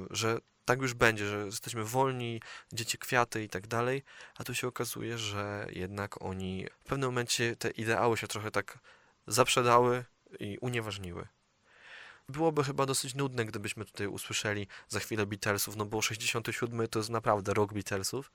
że 0.09 0.39
tak 0.65 0.81
już 0.81 0.93
będzie, 0.93 1.27
że 1.27 1.45
jesteśmy 1.45 1.83
wolni, 1.83 2.41
dzieci 2.73 2.97
kwiaty 2.97 3.43
i 3.43 3.49
tak 3.49 3.67
dalej, 3.67 4.03
a 4.37 4.43
tu 4.43 4.55
się 4.55 4.67
okazuje, 4.67 5.17
że 5.17 5.67
jednak 5.69 6.21
oni 6.21 6.67
w 6.79 6.83
pewnym 6.83 7.09
momencie 7.09 7.55
te 7.55 7.69
ideały 7.69 8.17
się 8.17 8.27
trochę 8.27 8.51
tak 8.51 8.79
zaprzedały 9.27 10.05
i 10.39 10.57
unieważniły. 10.61 11.27
Byłoby 12.29 12.63
chyba 12.63 12.85
dosyć 12.85 13.15
nudne, 13.15 13.45
gdybyśmy 13.45 13.85
tutaj 13.85 14.07
usłyszeli 14.07 14.67
za 14.87 14.99
chwilę 14.99 15.25
Beatlesów, 15.25 15.75
no 15.75 15.85
bo 15.85 16.01
67 16.01 16.87
to 16.87 16.99
jest 16.99 17.09
naprawdę 17.09 17.53
rok 17.53 17.73
Beatlesów, 17.73 18.31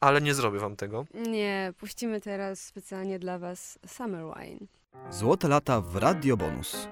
ale 0.00 0.20
nie 0.20 0.34
zrobię 0.34 0.58
wam 0.58 0.76
tego. 0.76 1.06
Nie, 1.14 1.72
puścimy 1.78 2.20
teraz 2.20 2.60
specjalnie 2.60 3.18
dla 3.18 3.38
was 3.38 3.78
Summer 3.86 4.24
Wine. 4.36 4.66
Złote 5.10 5.48
lata 5.48 5.80
w 5.80 5.96
Radio 5.96 6.36
Bonus. 6.36 6.88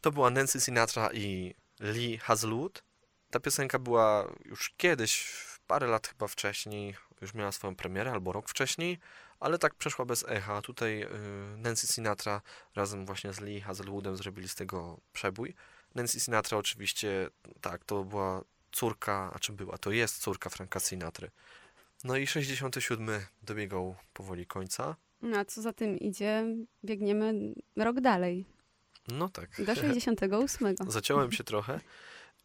To 0.00 0.10
była 0.10 0.30
Nancy 0.30 0.60
Sinatra 0.60 1.12
i 1.12 1.54
Lee 1.80 2.18
Hazelwood. 2.18 2.82
Ta 3.30 3.40
piosenka 3.40 3.78
była 3.78 4.28
już 4.44 4.70
kiedyś, 4.76 5.32
parę 5.66 5.86
lat 5.86 6.08
chyba 6.08 6.28
wcześniej, 6.28 6.96
już 7.20 7.34
miała 7.34 7.52
swoją 7.52 7.76
premierę, 7.76 8.12
albo 8.12 8.32
rok 8.32 8.48
wcześniej, 8.48 8.98
ale 9.44 9.58
tak 9.58 9.74
przeszła 9.74 10.04
bez 10.04 10.24
echa. 10.28 10.62
Tutaj 10.62 11.02
y, 11.02 11.08
Nancy 11.56 11.86
Sinatra 11.86 12.40
razem 12.74 13.06
właśnie 13.06 13.32
z 13.32 13.40
Lee 13.40 13.60
Hazelwoodem 13.60 14.16
zrobili 14.16 14.48
z 14.48 14.54
tego 14.54 15.00
przebój. 15.12 15.54
Nancy 15.94 16.20
Sinatra 16.20 16.58
oczywiście, 16.58 17.30
tak, 17.60 17.84
to 17.84 18.04
była 18.04 18.44
córka, 18.72 19.30
a 19.34 19.38
czy 19.38 19.52
była, 19.52 19.78
to 19.78 19.90
jest 19.90 20.18
córka 20.18 20.50
Franka 20.50 20.80
Sinatry. 20.80 21.30
No 22.04 22.16
i 22.16 22.26
67 22.26 23.20
dobiegał 23.42 23.96
powoli 24.12 24.46
końca. 24.46 24.96
No 25.22 25.38
a 25.38 25.44
co 25.44 25.62
za 25.62 25.72
tym 25.72 25.98
idzie, 25.98 26.44
biegniemy 26.84 27.34
rok 27.76 28.00
dalej, 28.00 28.44
No 29.08 29.28
tak. 29.28 29.64
do 29.64 29.74
68. 29.84 30.74
Zaciąłem 30.88 31.32
się 31.32 31.44
trochę. 31.44 31.80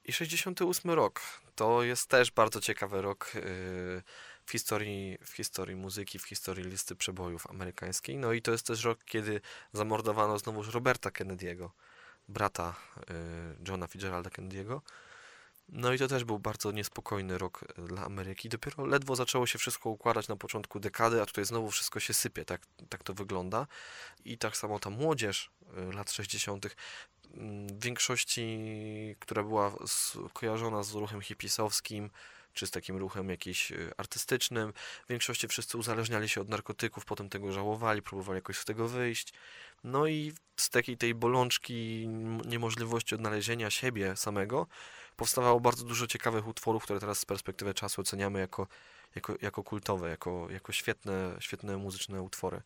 I 0.06 0.14
68 0.14 0.92
rok 0.92 1.22
to 1.56 1.84
jest 1.84 2.10
też 2.10 2.32
bardzo 2.32 2.62
ciekawy 2.62 3.02
rok 3.02 3.32
yy, 3.36 4.02
w 4.50 4.52
historii, 4.52 5.18
w 5.26 5.32
historii 5.32 5.76
muzyki, 5.76 6.20
w 6.20 6.26
historii 6.26 6.66
listy 6.66 6.96
przebojów 6.96 7.48
amerykańskiej. 7.48 8.18
No 8.18 8.34
i 8.34 8.42
to 8.42 8.52
jest 8.52 8.68
też 8.68 8.84
rok, 8.84 9.04
kiedy 9.06 9.42
zamordowano 9.74 10.40
znowuż 10.40 10.74
Roberta 10.74 11.10
Kennedy'ego, 11.10 11.70
brata 12.28 12.76
yy, 12.98 13.06
Johna 13.68 13.88
Fitzgeralda 13.88 14.30
Kennedy'ego. 14.30 14.82
No 15.70 15.94
i 15.94 15.98
to 15.98 16.08
też 16.08 16.24
był 16.24 16.40
bardzo 16.40 16.72
niespokojny 16.72 17.38
rok 17.38 17.66
y, 17.80 17.82
dla 17.82 18.06
Ameryki. 18.06 18.50
Dopiero 18.50 18.86
ledwo 18.86 19.16
zaczęło 19.16 19.48
się 19.48 19.60
wszystko 19.60 19.90
układać 19.90 20.28
na 20.28 20.36
początku 20.36 20.80
dekady, 20.80 21.22
a 21.22 21.26
tutaj 21.26 21.46
znowu 21.46 21.72
wszystko 21.72 22.00
się 22.00 22.14
sypie, 22.14 22.46
tak, 22.46 22.62
tak 22.90 23.04
to 23.04 23.14
wygląda. 23.14 23.68
I 24.26 24.38
tak 24.38 24.58
samo 24.58 24.80
ta 24.80 24.90
młodzież 24.90 25.52
y, 25.92 25.94
lat 25.94 26.12
60. 26.12 26.66
mm, 27.34 27.68
w 27.68 27.84
większości, 27.84 28.58
która 29.20 29.44
była 29.44 29.72
kojarzona 30.34 30.84
z 30.84 30.94
ruchem 30.94 31.22
hipisowskim, 31.22 32.10
czy 32.54 32.68
z 32.68 32.72
takim 32.72 32.98
ruchem 32.98 33.30
jakiś 33.30 33.72
y, 33.72 33.92
artystycznym, 33.98 34.74
w 35.06 35.10
większości 35.10 35.48
wszyscy 35.48 35.78
uzależniali 35.78 36.30
się 36.30 36.42
od 36.42 36.50
narkotyków, 36.50 37.06
potem 37.06 37.30
tego 37.30 37.52
żałowali, 37.52 38.02
próbowali 38.02 38.38
jakoś 38.38 38.58
z 38.58 38.66
tego 38.66 38.88
wyjść. 38.88 39.34
No 39.84 40.08
i 40.08 40.34
z 40.58 40.70
takiej 40.70 40.98
tej 40.98 41.16
bolączki 41.16 42.08
niemożliwości 42.46 43.16
odnalezienia 43.16 43.70
siebie 43.70 44.16
samego 44.16 44.68
powstawało 45.16 45.60
bardzo 45.60 45.86
dużo 45.86 46.08
ciekawych 46.08 46.48
utworów, 46.48 46.84
które 46.84 47.00
teraz 47.00 47.20
z 47.20 47.26
perspektywy 47.26 47.74
czasu 47.74 48.02
oceniamy 48.02 48.40
jako, 48.40 48.68
jako, 49.16 49.36
jako 49.42 49.64
kultowe, 49.64 50.10
jako, 50.10 50.48
jako 50.50 50.72
świetne, 50.72 51.38
świetne 51.40 51.78
muzyczne 51.78 52.22
utwory. 52.22 52.62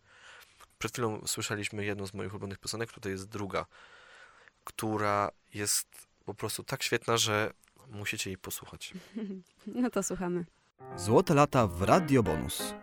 Przed 0.79 0.91
chwilą 0.91 1.21
słyszeliśmy 1.27 1.85
jedną 1.85 2.07
z 2.07 2.13
moich 2.13 2.31
ulubionych 2.31 2.59
piosenek, 2.59 2.91
tutaj 2.91 3.11
jest 3.11 3.29
druga, 3.29 3.65
która 4.63 5.31
jest 5.53 6.07
po 6.25 6.33
prostu 6.33 6.63
tak 6.63 6.83
świetna, 6.83 7.17
że 7.17 7.53
musicie 7.89 8.29
jej 8.29 8.37
posłuchać. 8.37 8.93
No 9.67 9.89
to 9.89 10.03
słuchamy. 10.03 10.45
Złote 10.95 11.33
lata 11.33 11.67
w 11.67 11.81
Radio 11.81 12.23
Bonus. 12.23 12.73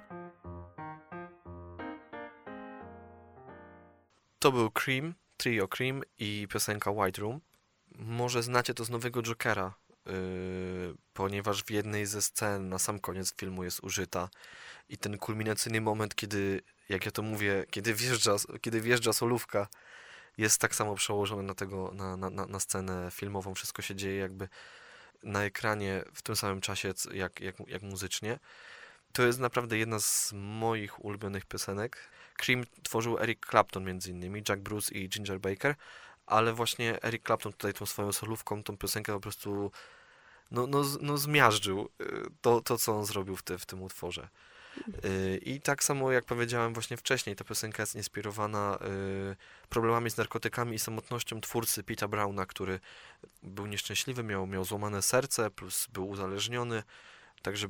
To 4.39 4.53
był 4.53 4.71
Cream, 4.71 5.15
trio 5.37 5.69
Cream 5.69 6.03
i 6.19 6.49
piosenka 6.51 6.91
White 6.91 7.21
Room. 7.21 7.41
Może 7.95 8.43
znacie 8.43 8.75
to 8.75 8.85
z 8.85 8.91
nowego 8.91 9.23
Jokera, 9.23 9.75
yy, 10.07 10.13
ponieważ 11.13 11.65
w 11.65 11.71
jednej 11.71 12.07
ze 12.07 12.23
scen 12.23 12.69
na 12.69 12.79
sam 12.79 12.99
koniec 12.99 13.35
filmu 13.37 13.65
jest 13.65 13.81
użyta 13.83 14.29
i 14.89 14.99
ten 14.99 15.19
kulminacyjny 15.19 15.81
moment, 15.81 16.15
kiedy, 16.15 16.63
jak 16.89 17.05
ja 17.05 17.11
to 17.11 17.23
mówię, 17.23 17.65
kiedy 17.71 17.95
wjeżdża, 17.95 18.37
kiedy 18.61 18.81
wjeżdża 18.81 19.13
solówka, 19.13 19.69
jest 20.39 20.61
tak 20.61 20.75
samo 20.75 20.95
przełożone 20.95 21.43
na, 21.43 21.55
tego, 21.55 21.91
na, 21.95 22.17
na, 22.17 22.31
na 22.31 22.47
na 22.47 22.61
scenę 22.61 23.09
filmową. 23.11 23.55
Wszystko 23.55 23.83
się 23.83 23.95
dzieje 23.95 24.17
jakby 24.17 24.49
na 25.23 25.45
ekranie 25.45 26.05
w 26.15 26.23
tym 26.23 26.37
samym 26.37 26.61
czasie, 26.61 26.93
jak, 27.13 27.41
jak, 27.41 27.55
jak 27.67 27.83
muzycznie. 27.83 28.39
To 29.13 29.23
jest 29.23 29.39
naprawdę 29.39 29.79
jedna 29.79 30.01
z 30.01 30.33
moich 30.37 31.05
ulubionych 31.05 31.47
piosenek. 31.47 31.97
Cream 32.37 32.65
tworzył 32.83 33.19
Eric 33.19 33.47
Clapton 33.47 33.85
między 33.85 34.11
innymi, 34.11 34.43
Jack 34.49 34.61
Bruce 34.61 34.95
i 34.95 35.09
Ginger 35.09 35.41
Baker, 35.41 35.75
ale 36.27 36.53
właśnie 36.53 37.03
Eric 37.03 37.27
Clapton 37.27 37.53
tutaj 37.53 37.75
tą 37.75 37.87
swoją 37.87 38.13
solówką, 38.13 38.63
tą 38.63 38.77
piosenkę 38.77 39.13
po 39.13 39.21
prostu 39.21 39.73
no, 40.51 40.67
no, 40.67 40.83
no 41.01 41.19
zmiażdżył 41.19 41.89
y, 42.01 42.07
to, 42.41 42.61
to, 42.61 42.79
co 42.79 42.99
on 42.99 43.07
zrobił 43.07 43.37
w, 43.37 43.43
te, 43.43 43.59
w 43.59 43.67
tym 43.67 43.83
utworze. 43.83 44.29
Y, 45.05 45.41
I 45.43 45.61
tak 45.61 45.85
samo 45.85 46.13
jak 46.13 46.25
powiedziałem 46.25 46.75
właśnie 46.75 46.97
wcześniej, 46.97 47.37
ta 47.37 47.45
piosenka 47.45 47.83
jest 47.83 47.95
inspirowana 47.95 48.79
y, 49.33 49.37
problemami 49.69 50.11
z 50.11 50.17
narkotykami 50.17 50.75
i 50.75 50.79
samotnością 50.79 51.41
twórcy 51.41 51.83
Pita 51.83 52.09
Browna, 52.09 52.47
który 52.47 52.81
był 53.43 53.67
nieszczęśliwy, 53.67 54.23
miał, 54.23 54.47
miał 54.47 54.65
złamane 54.65 55.03
serce, 55.03 55.51
plus 55.51 55.87
był 55.93 56.09
uzależniony, 56.09 56.83
także 57.43 57.69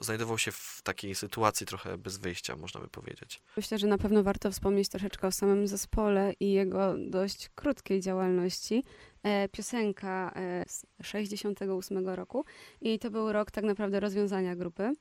znajdował, 0.00 0.38
się 0.38 0.52
w 0.52 0.80
takiej 0.84 1.14
sytuacji 1.14 1.66
trochę 1.66 1.98
bez 1.98 2.18
wyjścia, 2.18 2.56
można 2.56 2.80
by 2.80 2.88
powiedzieć. 2.88 3.42
Myślę, 3.56 3.78
że 3.78 3.86
na 3.86 3.98
pewno 3.98 4.22
warto 4.22 4.50
wspomnieć 4.50 4.88
troszeczkę 4.88 5.26
o 5.26 5.32
samym 5.32 5.66
zespole 5.66 6.32
i 6.40 6.52
jego 6.52 6.94
dość 6.98 7.48
krótkiej 7.54 8.00
działalności. 8.00 8.84
E, 9.22 9.48
piosenka 9.48 10.32
e, 10.36 10.64
z 10.68 10.86
68 11.02 12.08
roku 12.08 12.44
i 12.80 12.98
to 12.98 13.10
był 13.10 13.32
rok 13.32 13.50
tak 13.50 13.64
naprawdę 13.64 14.00
rozwiązania 14.00 14.56
grupy. 14.56 14.92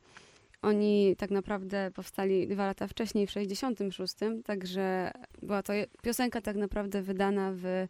Oni 0.61 1.15
tak 1.15 1.31
naprawdę 1.31 1.91
powstali 1.91 2.47
dwa 2.47 2.65
lata 2.65 2.87
wcześniej, 2.87 3.27
w 3.27 3.31
66, 3.31 4.15
także 4.45 5.11
była 5.41 5.63
to 5.63 5.73
piosenka 6.03 6.41
tak 6.41 6.55
naprawdę 6.55 7.01
wydana 7.01 7.51
w, 7.55 7.87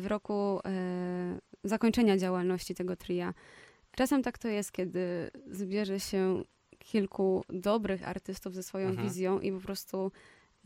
w 0.00 0.06
roku 0.06 0.60
e, 0.64 1.38
zakończenia 1.64 2.16
działalności 2.16 2.74
tego 2.74 2.96
tria. 2.96 3.34
Czasem 3.96 4.22
tak 4.22 4.38
to 4.38 4.48
jest, 4.48 4.72
kiedy 4.72 5.30
zbierze 5.50 6.00
się 6.00 6.42
kilku 6.78 7.44
dobrych 7.48 8.08
artystów 8.08 8.54
ze 8.54 8.62
swoją 8.62 8.88
Mhm. 8.88 9.08
wizją 9.08 9.40
i 9.40 9.52
po 9.52 9.60
prostu 9.60 10.12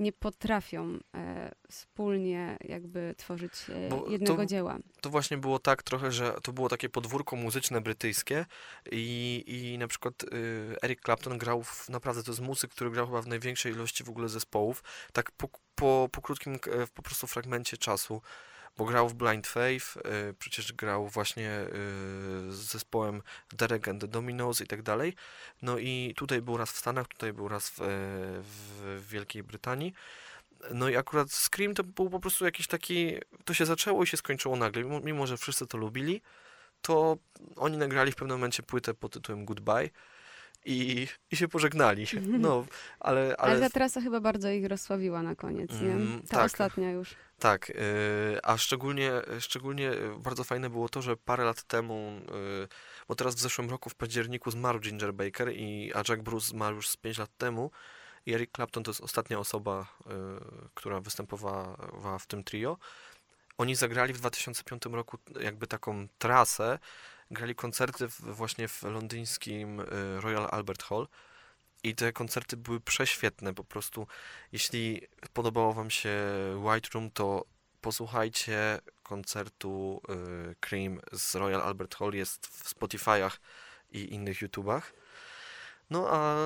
nie 0.00 0.12
potrafią 0.12 0.98
e, 1.14 1.52
wspólnie 1.70 2.56
jakby 2.64 3.14
tworzyć 3.16 3.52
e, 3.68 3.88
Bo 3.88 4.00
to- 4.00 4.10
jednego 4.10 4.46
dzieła. 4.46 4.78
to 5.00 5.10
właśnie 5.10 5.36
było 5.38 5.58
tak 5.58 5.82
trochę, 5.82 6.12
że 6.12 6.34
to 6.42 6.52
było 6.52 6.68
takie 6.68 6.88
podwórko 6.88 7.36
muzyczne 7.36 7.80
brytyjskie 7.80 8.46
i, 8.92 9.44
i 9.46 9.78
na 9.78 9.88
przykład 9.88 10.22
y, 10.22 10.76
Eric 10.82 11.00
Clapton 11.04 11.38
grał 11.38 11.62
w, 11.62 11.88
naprawdę, 11.88 12.22
to 12.22 12.30
jest 12.30 12.40
muzyk, 12.40 12.70
który 12.70 12.90
grał 12.90 13.06
chyba 13.06 13.22
w 13.22 13.26
największej 13.26 13.72
ilości 13.72 14.04
w 14.04 14.08
ogóle 14.08 14.28
zespołów, 14.28 14.82
tak 15.12 15.30
po, 15.32 15.48
po, 15.74 16.08
po 16.12 16.22
krótkim 16.22 16.54
e, 16.54 16.58
po 16.94 17.02
prostu 17.02 17.26
fragmencie 17.26 17.76
czasu, 17.76 18.22
bo 18.76 18.84
grał 18.84 19.08
w 19.08 19.14
Blind 19.14 19.46
Faith, 19.46 19.96
y, 19.96 20.34
przecież 20.38 20.72
grał 20.72 21.08
właśnie 21.08 21.50
y, 21.50 21.72
z 22.52 22.72
zespołem 22.72 23.22
Derek 23.52 23.88
and 23.88 24.00
the 24.00 24.08
Dominos 24.08 24.60
i 24.60 24.66
tak 24.66 24.82
dalej, 24.82 25.14
no 25.62 25.78
i 25.78 26.14
tutaj 26.16 26.42
był 26.42 26.56
raz 26.56 26.72
w 26.72 26.78
Stanach, 26.78 27.08
tutaj 27.08 27.32
był 27.32 27.48
raz 27.48 27.70
w, 27.70 27.80
e, 27.80 27.84
w 28.42 29.04
Wielkiej 29.08 29.42
Brytanii, 29.42 29.92
no 30.70 30.88
i 30.88 30.96
akurat 30.96 31.32
Scream 31.32 31.74
to 31.74 31.84
był 31.84 32.10
po 32.10 32.20
prostu 32.20 32.44
jakiś 32.44 32.66
taki, 32.66 33.18
to 33.44 33.54
się 33.54 33.66
zaczęło 33.66 34.02
i 34.02 34.06
się 34.06 34.16
skończyło 34.16 34.56
nagle, 34.56 34.84
mimo, 34.84 35.00
mimo 35.00 35.26
że 35.26 35.36
wszyscy 35.36 35.66
to 35.66 35.78
lubili, 35.78 36.22
to 36.82 37.16
oni 37.56 37.76
nagrali 37.76 38.12
w 38.12 38.16
pewnym 38.16 38.36
momencie 38.36 38.62
płytę 38.62 38.94
pod 38.94 39.12
tytułem 39.12 39.44
Goodbye 39.44 39.90
i, 40.64 41.08
i 41.30 41.36
się 41.36 41.48
pożegnali. 41.48 42.06
No, 42.38 42.64
ale, 43.00 43.20
Ale, 43.20 43.36
ale 43.36 43.60
ta 43.60 43.70
trasa 43.70 44.00
chyba 44.00 44.20
bardzo 44.20 44.50
ich 44.50 44.66
rozsławiła 44.66 45.22
na 45.22 45.34
koniec, 45.34 45.70
nie? 45.80 45.92
Mm, 45.92 46.22
Ta 46.22 46.36
tak. 46.36 46.46
ostatnia 46.46 46.90
już. 46.90 47.14
tak, 47.38 47.68
yy, 47.68 47.74
a 48.42 48.56
szczególnie, 48.58 49.12
szczególnie 49.40 49.90
bardzo 50.18 50.44
fajne 50.44 50.70
było 50.70 50.88
to, 50.88 51.02
że 51.02 51.16
parę 51.16 51.44
lat 51.44 51.62
temu, 51.62 52.20
yy, 52.60 52.68
bo 53.08 53.14
teraz 53.14 53.34
w 53.34 53.38
zeszłym 53.40 53.70
roku 53.70 53.90
w 53.90 53.94
październiku 53.94 54.50
zmarł 54.50 54.80
Ginger 54.80 55.14
Baker, 55.14 55.52
i, 55.52 55.92
a 55.94 56.02
Jack 56.08 56.22
Bruce 56.22 56.46
zmarł 56.46 56.76
już 56.76 56.88
z 56.88 56.96
5 56.96 57.18
lat 57.18 57.30
temu 57.38 57.70
i 58.26 58.34
Eric 58.34 58.50
Clapton 58.56 58.82
to 58.82 58.90
jest 58.90 59.00
ostatnia 59.00 59.38
osoba, 59.38 59.86
yy, 60.06 60.14
która 60.74 61.00
występowała 61.00 62.18
w 62.18 62.26
tym 62.26 62.44
trio. 62.44 62.78
Oni 63.58 63.74
zagrali 63.74 64.12
w 64.12 64.18
2005 64.18 64.82
roku 64.92 65.18
jakby 65.40 65.66
taką 65.66 66.08
trasę, 66.18 66.78
grali 67.30 67.54
koncerty 67.54 68.08
właśnie 68.08 68.68
w 68.68 68.82
londyńskim 68.82 69.80
y, 69.80 69.84
Royal 70.20 70.48
Albert 70.50 70.82
Hall 70.82 71.08
i 71.82 71.94
te 71.94 72.12
koncerty 72.12 72.56
były 72.56 72.80
prześwietne 72.80 73.54
po 73.54 73.64
prostu. 73.64 74.06
Jeśli 74.52 75.02
podobało 75.32 75.72
wam 75.72 75.90
się 75.90 76.10
White 76.56 76.88
Room, 76.94 77.10
to 77.10 77.44
posłuchajcie 77.80 78.78
koncertu 79.02 80.02
y, 80.50 80.54
Cream 80.60 81.00
z 81.12 81.34
Royal 81.34 81.62
Albert 81.62 81.94
Hall, 81.96 82.14
jest 82.14 82.46
w 82.46 82.74
Spotify'ach 82.74 83.30
i 83.90 84.14
innych 84.14 84.40
YouTubach. 84.40 84.92
No 85.90 86.06
a 86.10 86.36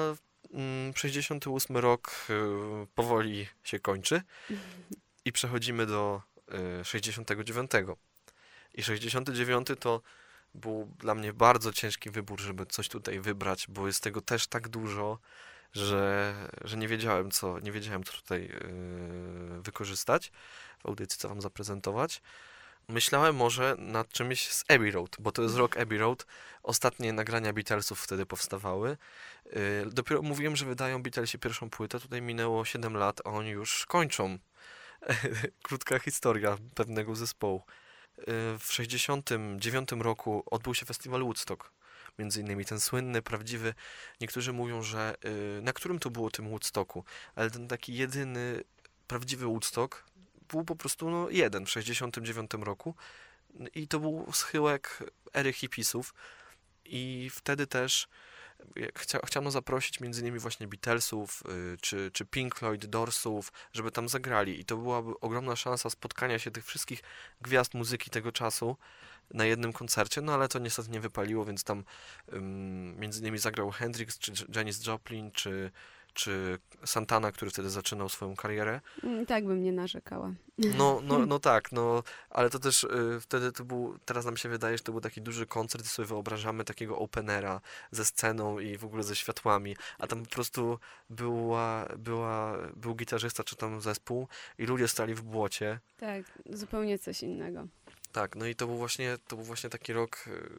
mm, 0.53 0.94
68 0.97 1.77
rok 1.77 2.11
y, 2.31 2.87
powoli 2.94 3.49
się 3.64 3.81
kończy 3.81 4.23
i 5.25 5.33
przechodzimy 5.33 5.87
do 5.87 6.23
y, 6.81 6.85
69. 6.85 7.70
I 8.75 8.83
69 8.83 9.68
to 9.81 10.03
był 10.55 10.95
dla 10.99 11.14
mnie 11.14 11.33
bardzo 11.33 11.73
ciężki 11.73 12.11
wybór, 12.11 12.40
żeby 12.40 12.67
coś 12.67 12.88
tutaj 12.88 13.21
wybrać, 13.21 13.67
bo 13.69 13.87
jest 13.87 14.03
tego 14.03 14.21
też 14.21 14.47
tak 14.47 14.69
dużo, 14.69 15.19
że, 15.73 16.35
że 16.64 16.77
nie 16.77 16.88
wiedziałem 16.88 17.31
co, 17.31 17.59
nie 17.59 17.73
wiedziałem 17.73 18.05
co 18.05 18.12
tutaj 18.12 18.45
y, 18.45 19.62
wykorzystać 19.62 20.33
w 20.79 20.87
audycji, 20.87 21.19
co 21.19 21.29
wam 21.29 21.40
zaprezentować. 21.40 22.23
Myślałem 22.88 23.37
może 23.37 23.77
nad 23.79 24.09
czymś 24.09 24.49
z 24.49 24.64
Abbey 24.69 24.90
Road, 24.90 25.17
bo 25.19 25.33
to 25.33 25.43
jest 25.43 25.57
rok 25.57 25.77
Abbey 25.77 25.99
Road. 25.99 26.27
Ostatnie 26.62 27.12
nagrania 27.12 27.53
Beatlesów 27.53 28.01
wtedy 28.01 28.27
powstawały. 28.27 28.97
Y, 29.47 29.87
Dopiero 29.93 30.23
mówiłem, 30.23 30.57
że 30.57 30.67
wydają 30.67 31.03
Beatlesi 31.03 31.38
pierwszą 31.38 31.71
płytę. 31.71 32.01
Tutaj 32.01 32.23
minęło 32.23 32.64
7 32.64 32.97
lat, 32.97 33.21
a 33.25 33.31
oni 33.31 33.51
już 33.51 33.87
kończą. 33.87 34.38
Krótka 35.62 35.99
historia 35.99 36.57
pewnego 36.75 37.17
zespołu. 37.17 37.62
Y, 38.18 38.59
W 38.59 38.72
69 38.72 39.88
roku 39.92 40.42
odbył 40.46 40.74
się 40.74 40.87
festiwal 40.87 41.20
Woodstock. 41.20 41.70
między 42.18 42.40
innymi 42.40 42.64
ten 42.64 42.81
słynny, 42.81 43.22
prawdziwy, 43.22 43.74
niektórzy 44.20 44.53
mówią, 44.53 44.83
że 44.83 45.14
y, 45.59 45.62
na 45.62 45.72
którym 45.72 45.98
to 45.98 46.11
było 46.11 46.31
tym 46.31 46.48
Woodstocku, 46.48 47.05
ale 47.35 47.50
ten 47.50 47.68
taki 47.68 47.94
jedyny, 47.94 48.64
prawdziwy 49.07 49.46
Woodstock 49.46 50.05
był 50.48 50.64
po 50.64 50.77
prostu 50.77 51.11
no, 51.11 51.31
jeden 51.31 51.66
w 51.66 51.70
69 51.70 52.50
roku. 52.61 52.94
I 53.74 53.88
to 53.88 54.00
był 54.00 54.33
schyłek 54.33 54.98
ery 55.33 55.53
hipisów. 55.53 56.14
I 56.85 57.31
wtedy 57.33 57.66
też 57.66 58.09
chcia, 58.94 59.18
chciano 59.27 59.50
zaprosić 59.50 60.00
między 60.00 60.20
innymi 60.20 60.38
właśnie 60.38 60.68
Beatlesów, 60.68 61.42
y, 61.74 61.77
czy, 61.81 62.11
czy 62.12 62.24
Pink 62.24 62.55
Floyd, 62.55 62.87
Dorsów, 62.87 63.53
żeby 63.72 63.90
tam 63.90 64.09
zagrali. 64.09 64.61
I 64.61 64.64
to 64.64 64.77
byłaby 64.77 65.20
ogromna 65.20 65.57
szansa 65.57 65.90
spotkania 65.90 66.38
się 66.38 66.50
tych 66.50 66.66
wszystkich 66.66 67.03
gwiazd 67.40 67.74
muzyki 67.74 68.11
tego 68.11 68.33
czasu 68.33 68.77
na 69.35 69.44
jednym 69.44 69.72
koncercie, 69.72 70.20
no 70.20 70.35
ale 70.35 70.48
to 70.48 70.59
niestety 70.59 70.90
nie 70.90 71.00
wypaliło, 71.00 71.44
więc 71.44 71.64
tam 71.64 71.85
um, 72.33 73.00
między 73.00 73.20
innymi 73.20 73.38
zagrał 73.38 73.70
Hendrix, 73.70 74.18
czy 74.18 74.33
Janis 74.55 74.87
Joplin, 74.87 75.31
czy 75.31 75.70
czy 76.14 76.59
Santana, 76.85 77.33
który 77.33 77.50
wtedy 77.50 77.70
zaczynał 77.70 78.09
swoją 78.09 78.37
karierę. 78.37 78.81
Mm, 79.03 79.27
tak 79.27 79.46
bym 79.46 79.62
nie 79.62 79.72
narzekała. 79.72 80.33
No, 80.59 81.00
no, 81.05 81.18
no 81.27 81.38
tak, 81.38 81.72
no, 81.72 82.03
ale 82.31 82.50
to 82.50 82.59
też 82.59 82.85
y, 82.85 83.20
wtedy 83.20 83.53
to 83.53 83.64
był, 83.64 83.98
teraz 84.05 84.24
nam 84.24 84.37
się 84.37 84.48
wydaje, 84.48 84.79
że 84.79 84.85
to 84.85 84.92
był 84.92 85.00
taki 85.00 85.22
duży 85.22 85.46
koncert 85.46 85.85
i 85.85 85.88
sobie 85.88 86.09
wyobrażamy 86.09 86.64
takiego 86.64 86.98
openera 86.98 87.61
ze 87.90 88.05
sceną 88.05 88.59
i 88.59 88.77
w 88.77 88.85
ogóle 88.85 89.03
ze 89.03 89.16
światłami, 89.16 89.77
a 89.98 90.07
tam 90.07 90.22
po 90.22 90.31
prostu 90.31 90.79
była, 91.11 91.88
była, 91.98 92.59
był 92.77 92.94
gitarzysta 92.94 93.44
czy 93.44 93.57
tam 93.57 93.81
zespół 93.81 94.29
i 94.59 94.66
ludzie 94.66 94.88
stali 94.88 95.14
w 95.14 95.22
błocie. 95.22 95.81
Tak, 95.96 96.24
zupełnie 96.50 96.98
coś 96.98 97.22
innego. 97.22 97.66
Tak, 98.12 98.37
no 98.37 98.46
i 98.46 98.55
to 98.55 98.66
był 98.66 98.77
właśnie, 98.77 99.18
to 99.29 99.37
był 99.37 99.44
właśnie 99.44 99.70
taki 99.70 99.92
rok, 99.92 100.24
y, 100.27 100.50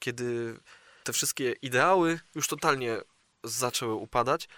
kiedy 0.00 0.56
te 1.04 1.12
wszystkie 1.12 1.52
ideały 1.52 2.20
już 2.34 2.48
totalnie 2.48 2.96
zaczęły 3.44 3.94
upadać, 3.94 4.48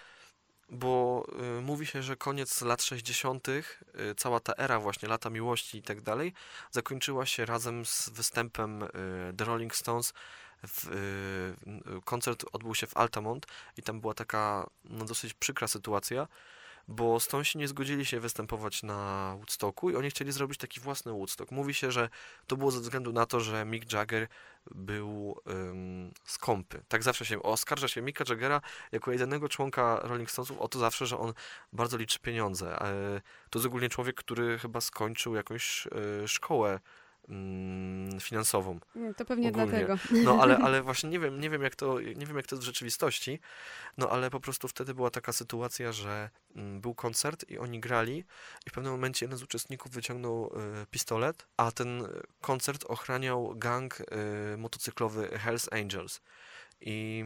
bo 0.69 1.25
y, 1.57 1.61
mówi 1.61 1.85
się, 1.85 2.03
że 2.03 2.15
koniec 2.15 2.61
lat 2.61 2.83
60., 2.83 3.47
y, 3.47 3.63
cała 4.17 4.39
ta 4.39 4.53
era 4.57 4.79
właśnie 4.79 5.09
lata 5.09 5.29
miłości 5.29 5.77
i 5.77 5.81
tak 5.81 6.01
dalej, 6.01 6.33
zakończyła 6.71 7.25
się 7.25 7.45
razem 7.45 7.85
z 7.85 8.09
występem 8.09 8.83
y, 8.83 8.87
The 9.37 9.45
Rolling 9.45 9.75
Stones. 9.75 10.13
W, 10.67 11.53
koncert 12.05 12.45
odbył 12.53 12.75
się 12.75 12.87
w 12.87 12.97
Altamont 12.97 13.45
i 13.77 13.81
tam 13.81 14.01
była 14.01 14.13
taka 14.13 14.69
no, 14.83 15.05
dosyć 15.05 15.33
przykra 15.33 15.67
sytuacja, 15.67 16.27
bo 16.87 17.19
Stonesi 17.19 17.57
nie 17.57 17.67
zgodzili 17.67 18.05
się 18.05 18.19
występować 18.19 18.83
na 18.83 19.33
Woodstocku 19.37 19.89
i 19.89 19.95
oni 19.95 20.09
chcieli 20.09 20.31
zrobić 20.31 20.57
taki 20.57 20.79
własny 20.79 21.11
Woodstock. 21.11 21.51
Mówi 21.51 21.73
się, 21.73 21.91
że 21.91 22.09
to 22.47 22.57
było 22.57 22.71
ze 22.71 22.79
względu 22.79 23.13
na 23.13 23.25
to, 23.25 23.39
że 23.39 23.65
Mick 23.65 23.93
Jagger 23.93 24.27
był 24.71 25.41
um, 25.45 26.11
skąpy. 26.23 26.83
Tak 26.87 27.03
zawsze 27.03 27.25
się 27.25 27.43
oskarża 27.43 27.87
się 27.87 28.01
Micka 28.01 28.23
Jaggera 28.29 28.61
jako 28.91 29.11
jedynego 29.11 29.49
członka 29.49 29.99
Rolling 30.03 30.31
Stonesów 30.31 30.59
o 30.59 30.67
to 30.67 30.79
zawsze, 30.79 31.05
że 31.05 31.17
on 31.17 31.33
bardzo 31.73 31.97
liczy 31.97 32.19
pieniądze. 32.19 32.81
E, 32.81 33.21
to 33.49 33.59
jest 33.59 33.67
ogólnie 33.67 33.89
człowiek, 33.89 34.15
który 34.15 34.59
chyba 34.59 34.81
skończył 34.81 35.35
jakąś 35.35 35.87
e, 35.87 36.27
szkołę 36.27 36.79
finansową. 38.21 38.79
Mm, 38.95 39.13
to 39.13 39.25
pewnie 39.25 39.49
ogólnie. 39.49 39.71
dlatego. 39.71 39.97
No 40.11 40.41
ale, 40.41 40.57
ale 40.65 40.81
właśnie 40.81 41.09
nie 41.09 41.19
wiem, 41.19 41.39
nie 41.39 41.49
wiem 41.49 41.61
jak 41.61 41.75
to, 41.75 41.99
nie 41.99 42.25
wiem 42.25 42.37
jak 42.37 42.47
to 42.47 42.55
jest 42.55 42.63
w 42.63 42.65
rzeczywistości, 42.65 43.39
no 43.97 44.09
ale 44.09 44.29
po 44.29 44.39
prostu 44.39 44.67
wtedy 44.67 44.93
była 44.93 45.09
taka 45.09 45.33
sytuacja, 45.33 45.91
że 45.91 46.29
mm, 46.55 46.81
był 46.81 46.95
koncert 46.95 47.49
i 47.49 47.57
oni 47.57 47.79
grali 47.79 48.23
i 48.65 48.69
w 48.69 48.73
pewnym 48.73 48.93
momencie 48.93 49.25
jeden 49.25 49.39
z 49.39 49.43
uczestników 49.43 49.91
wyciągnął 49.91 50.45
y, 50.45 50.85
pistolet, 50.91 51.47
a 51.57 51.71
ten 51.71 52.07
koncert 52.41 52.85
ochraniał 52.87 53.53
gang 53.55 54.01
y, 54.01 54.57
motocyklowy 54.57 55.27
Hells 55.27 55.73
Angels. 55.73 56.21
I 56.81 57.25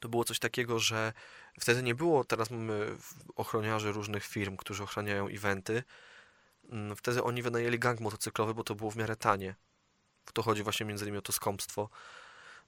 to 0.00 0.08
było 0.08 0.24
coś 0.24 0.38
takiego, 0.38 0.78
że 0.78 1.12
wtedy 1.60 1.82
nie 1.82 1.94
było, 1.94 2.24
teraz 2.24 2.50
mamy 2.50 2.96
ochroniarzy 3.36 3.92
różnych 3.92 4.24
firm, 4.24 4.56
którzy 4.56 4.82
ochraniają 4.82 5.28
eventy, 5.28 5.72
Mm, 5.74 5.84
wtedy 6.96 7.22
oni 7.22 7.42
wynajęli 7.42 7.78
gang 7.78 8.00
motocyklowy, 8.00 8.54
bo 8.54 8.64
to 8.64 8.74
było 8.74 8.90
w 8.90 8.96
miarę 8.96 9.16
tanie. 9.16 9.54
To 10.32 10.42
chodzi 10.42 10.62
właśnie 10.62 10.86
między 10.86 11.04
innymi 11.04 11.18
o 11.18 11.22
to 11.22 11.32
skąpstwo. 11.32 11.88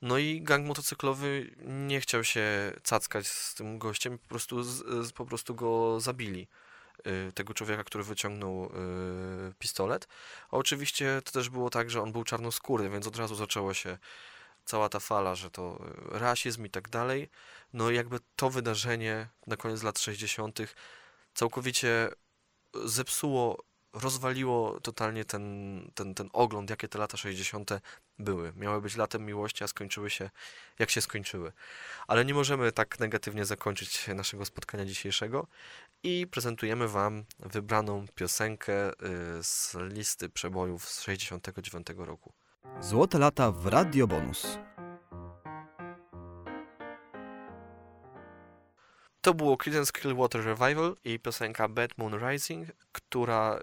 No 0.03 0.19
i 0.19 0.43
gang 0.43 0.67
motocyklowy 0.67 1.55
nie 1.65 2.01
chciał 2.01 2.25
się 2.25 2.73
cackać 2.83 3.27
z 3.27 3.55
tym 3.55 3.79
gościem, 3.79 4.19
po 4.19 4.29
prostu, 4.29 4.63
z, 4.63 5.13
po 5.13 5.27
prostu 5.27 5.55
go 5.55 6.01
zabili. 6.01 6.49
Y, 7.07 7.33
tego 7.33 7.55
człowieka, 7.55 7.85
który 7.85 8.05
wyciągnął 8.05 8.65
y, 8.65 9.55
pistolet. 9.59 10.09
A 10.51 10.57
oczywiście 10.57 11.23
to 11.25 11.33
też 11.33 11.51
było 11.51 11.71
tak, 11.71 11.91
że 11.91 12.03
on 12.03 12.13
był 12.13 12.25
czarnoskóry, 12.25 12.91
więc 12.91 13.07
od 13.07 13.17
razu 13.17 13.35
zaczęła 13.35 13.75
się 13.75 13.99
cała 14.65 14.89
ta 14.89 15.01
fala, 15.01 15.35
że 15.35 15.51
to 15.51 15.85
y, 16.15 16.19
rasizm 16.19 16.67
i 16.67 16.71
tak 16.71 16.89
dalej. 16.89 17.31
No 17.73 17.91
i 17.91 17.97
jakby 17.97 18.19
to 18.37 18.51
wydarzenie 18.51 19.29
na 19.47 19.57
koniec 19.57 19.83
lat 19.83 19.99
60. 19.99 20.59
całkowicie 21.35 22.09
zepsuło 22.85 23.65
rozwaliło 23.95 24.81
totalnie 24.81 25.25
ten, 25.25 25.91
ten, 25.95 26.15
ten 26.15 26.31
ogląd, 26.33 26.71
jakie 26.71 26.89
te 26.89 26.99
lata 26.99 27.17
60. 27.17 27.71
były. 28.19 28.53
Miały 28.57 28.81
być 28.81 28.97
latem 28.97 29.27
miłości, 29.27 29.65
a 29.65 29.67
skończyły 29.67 30.11
się 30.11 30.31
jak 30.79 30.91
się 30.91 31.01
skończyły. 31.01 31.53
Ale 32.07 32.25
nie 32.25 32.35
możemy 32.35 32.73
tak 32.73 33.01
negatywnie 33.01 33.45
zakończyć 33.45 34.09
naszego 34.09 34.45
spotkania 34.45 34.85
dzisiejszego 34.85 35.47
i 36.03 36.27
prezentujemy 36.31 36.89
Wam 36.89 37.25
wybraną 37.39 38.07
piosenkę 38.15 38.91
y, 38.91 38.95
z 39.43 39.77
listy 39.81 40.29
przebojów 40.29 40.89
z 40.89 41.03
69 41.03 41.87
roku. 41.97 42.33
Złote 42.81 43.19
lata 43.19 43.51
w 43.51 43.67
Radio 43.67 44.07
Bonus. 44.07 44.59
To 49.21 49.35
było 49.35 49.57
Creedence 49.57 49.93
Clearwater 49.93 50.45
Revival 50.45 50.97
i 51.05 51.19
piosenka 51.19 51.69
Bad 51.69 51.99
Moon 51.99 52.15
Rising, 52.29 52.69
która 52.93 53.61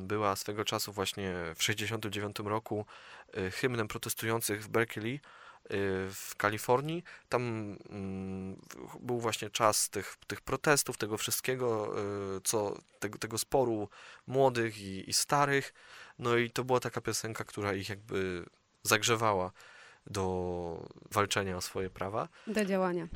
była 0.00 0.36
swego 0.36 0.64
czasu 0.64 0.92
właśnie 0.92 1.34
w 1.56 1.62
69 1.62 2.36
roku 2.38 2.86
y, 3.36 3.50
hymnem 3.50 3.88
protestujących 3.88 4.64
w 4.64 4.68
Berkeley 4.68 5.14
y, 5.14 5.20
w 6.12 6.34
Kalifornii. 6.36 7.04
Tam 7.28 7.76
mm, 7.90 8.56
był 9.00 9.20
właśnie 9.20 9.50
czas 9.50 9.90
tych, 9.90 10.16
tych 10.26 10.40
protestów, 10.40 10.96
tego 10.96 11.16
wszystkiego, 11.16 11.94
y, 12.36 12.40
co, 12.44 12.78
tego, 12.98 13.18
tego 13.18 13.38
sporu 13.38 13.88
młodych 14.26 14.80
i, 14.80 15.10
i 15.10 15.12
starych. 15.12 15.74
No 16.18 16.36
i 16.36 16.50
to 16.50 16.64
była 16.64 16.80
taka 16.80 17.00
piosenka, 17.00 17.44
która 17.44 17.74
ich 17.74 17.88
jakby 17.88 18.44
zagrzewała 18.82 19.52
do 20.06 20.88
walczenia 21.10 21.56
o 21.56 21.60
swoje 21.60 21.90
prawa. 21.90 22.28
Do 22.46 22.64
działania. 22.64 23.08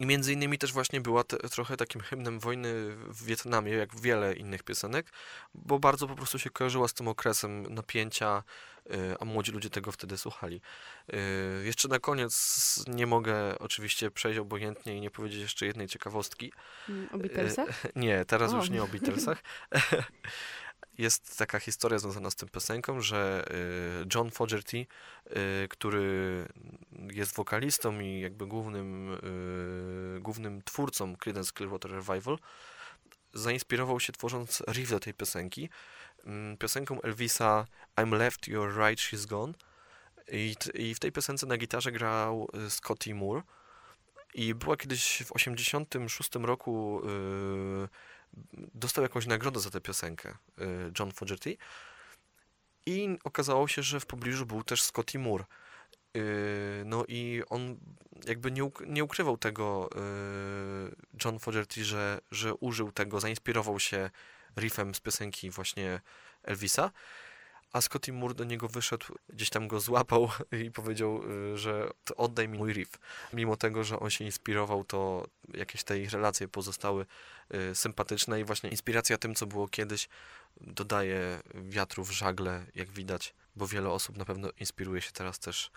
I 0.00 0.06
między 0.06 0.32
innymi 0.32 0.58
też 0.58 0.72
właśnie 0.72 1.00
była 1.00 1.24
te, 1.24 1.36
trochę 1.36 1.76
takim 1.76 2.00
hymnem 2.00 2.38
wojny 2.38 2.96
w 2.96 3.24
Wietnamie, 3.24 3.72
jak 3.72 4.00
wiele 4.00 4.34
innych 4.34 4.62
piosenek, 4.62 5.12
bo 5.54 5.78
bardzo 5.78 6.06
po 6.06 6.14
prostu 6.14 6.38
się 6.38 6.50
kojarzyła 6.50 6.88
z 6.88 6.94
tym 6.94 7.08
okresem 7.08 7.74
napięcia, 7.74 8.42
y, 8.86 9.14
a 9.20 9.24
młodzi 9.24 9.52
ludzie 9.52 9.70
tego 9.70 9.92
wtedy 9.92 10.18
słuchali. 10.18 10.60
Y, 11.14 11.64
jeszcze 11.64 11.88
na 11.88 11.98
koniec 11.98 12.84
nie 12.88 13.06
mogę 13.06 13.58
oczywiście 13.58 14.10
przejść 14.10 14.38
obojętnie 14.38 14.96
i 14.96 15.00
nie 15.00 15.10
powiedzieć 15.10 15.40
jeszcze 15.40 15.66
jednej 15.66 15.88
ciekawostki. 15.88 16.52
Mm, 16.88 17.08
o 17.12 17.18
Beatlesach? 17.18 17.86
Nie, 17.96 18.24
teraz 18.24 18.52
o. 18.52 18.56
już 18.56 18.70
nie 18.70 18.82
o 18.82 18.86
Beatlesach. 18.86 19.42
jest 20.98 21.38
taka 21.38 21.58
historia 21.58 21.98
związana 21.98 22.30
z 22.30 22.34
tym 22.36 22.48
piosenką, 22.48 23.00
że 23.00 23.44
y, 24.02 24.06
John 24.14 24.30
Fogerty, 24.30 24.76
y, 24.76 25.68
który 25.68 26.46
jest 27.12 27.34
wokalistą 27.34 28.00
i 28.00 28.20
jakby 28.20 28.46
głównym, 28.46 29.14
y, 29.14 30.20
głównym 30.20 30.62
twórcą 30.62 31.16
Creedence 31.16 31.52
Clearwater 31.52 31.90
Revival, 31.90 32.38
zainspirował 33.34 34.00
się 34.00 34.12
tworząc 34.12 34.62
riff 34.68 34.90
do 34.90 35.00
tej 35.00 35.14
piosenki, 35.14 35.68
mm, 36.24 36.56
piosenką 36.56 37.02
Elvisa 37.02 37.66
I'm 37.96 38.18
left, 38.18 38.48
you're 38.48 38.88
right, 38.88 39.00
she's 39.00 39.26
gone. 39.26 39.52
I, 40.32 40.94
w 40.94 40.98
tej 40.98 41.12
piosence 41.12 41.46
na 41.46 41.56
gitarze 41.56 41.92
grał 41.92 42.48
Scotty 42.68 43.14
Moore. 43.14 43.42
I 44.34 44.54
była 44.54 44.76
kiedyś 44.76 45.22
w 45.26 45.32
86 45.32 46.30
roku 46.34 47.02
dostał 48.74 49.02
jakąś 49.02 49.26
nagrodę 49.26 49.60
za 49.60 49.70
tę 49.70 49.80
piosenkę 49.80 50.30
y, 50.30 50.92
John 50.98 51.12
Fogerty 51.12 51.56
i 52.86 53.18
okazało 53.24 53.68
się, 53.68 53.82
że 53.82 54.00
w 54.00 54.06
pobliżu 54.06 54.46
był 54.46 54.62
też 54.62 54.82
Scotty 54.82 55.18
Moore. 55.18 55.44
Y, 56.16 56.82
no 56.86 57.04
i 57.08 57.42
on 57.48 57.76
jakby 58.26 58.50
nie, 58.50 58.70
nie 58.86 59.04
ukrywał 59.04 59.36
tego 59.36 59.90
y, 60.90 60.96
John 61.24 61.38
Fogerty, 61.38 61.84
że, 61.84 62.20
że 62.30 62.54
użył 62.54 62.92
tego, 62.92 63.20
zainspirował 63.20 63.80
się 63.80 64.10
riffem 64.56 64.94
z 64.94 65.00
piosenki 65.00 65.50
właśnie 65.50 66.00
Elvisa 66.42 66.90
a 67.76 67.80
Scotty 67.80 68.12
Moore 68.12 68.34
do 68.34 68.44
niego 68.44 68.68
wyszedł, 68.68 69.06
gdzieś 69.28 69.50
tam 69.50 69.68
go 69.68 69.80
złapał 69.80 70.30
i 70.64 70.70
powiedział, 70.70 71.22
y, 71.54 71.58
że 71.58 71.90
oddaj 72.16 72.48
mi 72.48 72.58
mój 72.58 72.72
riff. 72.72 72.98
Mimo 73.32 73.56
tego, 73.56 73.84
że 73.84 74.00
on 74.00 74.10
się 74.10 74.24
inspirował, 74.24 74.84
to 74.84 75.26
jakieś 75.54 75.84
te 75.84 75.98
ich 75.98 76.12
relacje 76.12 76.48
pozostały 76.48 77.06
y, 77.54 77.74
sympatyczne 77.74 78.40
i 78.40 78.44
właśnie 78.44 78.70
inspiracja 78.70 79.18
tym, 79.18 79.34
co 79.34 79.46
było 79.46 79.68
kiedyś, 79.68 80.08
dodaje 80.60 81.40
wiatru 81.54 82.04
w 82.04 82.10
żagle, 82.10 82.66
jak 82.74 82.88
widać, 82.88 83.34
bo 83.56 83.66
wiele 83.66 83.90
osób 83.90 84.16
na 84.16 84.24
pewno 84.24 84.48
inspiruje 84.60 85.00
się 85.00 85.12
teraz 85.12 85.38
też 85.38 85.70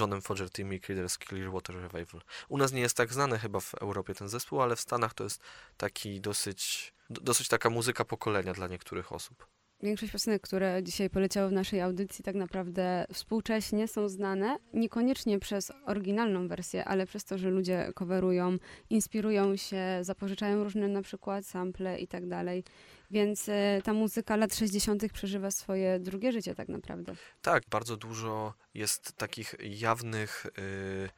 Johnem 0.00 0.22
Fogertym 0.22 0.72
i 0.72 0.80
Creedence 0.80 1.18
Clearwater 1.28 1.76
Revival. 1.76 2.22
U 2.48 2.58
nas 2.58 2.72
nie 2.72 2.80
jest 2.80 2.96
tak 2.96 3.12
znany 3.12 3.38
chyba 3.38 3.60
w 3.60 3.74
Europie 3.74 4.14
ten 4.14 4.28
zespół, 4.28 4.62
ale 4.62 4.76
w 4.76 4.80
Stanach 4.80 5.14
to 5.14 5.24
jest 5.24 5.40
taki 5.76 6.20
dosyć, 6.20 6.92
do- 7.10 7.20
dosyć 7.20 7.48
taka 7.48 7.70
muzyka 7.70 8.04
pokolenia 8.04 8.52
dla 8.52 8.68
niektórych 8.68 9.12
osób. 9.12 9.46
Większość 9.84 10.12
piosenek, 10.12 10.42
które 10.42 10.82
dzisiaj 10.82 11.10
poleciały 11.10 11.48
w 11.48 11.52
naszej 11.52 11.80
audycji, 11.80 12.24
tak 12.24 12.34
naprawdę 12.34 13.06
współcześnie 13.12 13.88
są 13.88 14.08
znane, 14.08 14.58
niekoniecznie 14.74 15.38
przez 15.38 15.72
oryginalną 15.86 16.48
wersję, 16.48 16.84
ale 16.84 17.06
przez 17.06 17.24
to, 17.24 17.38
że 17.38 17.50
ludzie 17.50 17.92
coverują, 17.94 18.56
inspirują 18.90 19.56
się, 19.56 19.98
zapożyczają 20.00 20.64
różne 20.64 20.88
na 20.88 21.02
przykład 21.02 21.46
sample 21.46 21.98
i 21.98 22.08
tak 22.08 22.28
dalej. 22.28 22.64
Więc 23.10 23.48
e, 23.48 23.80
ta 23.84 23.92
muzyka 23.92 24.36
lat 24.36 24.54
60. 24.54 25.12
przeżywa 25.12 25.50
swoje 25.50 26.00
drugie 26.00 26.32
życie 26.32 26.54
tak 26.54 26.68
naprawdę. 26.68 27.12
Tak, 27.42 27.62
bardzo 27.70 27.96
dużo 27.96 28.54
jest 28.74 29.12
takich 29.12 29.54
jawnych 29.60 30.46
y, 30.58 31.08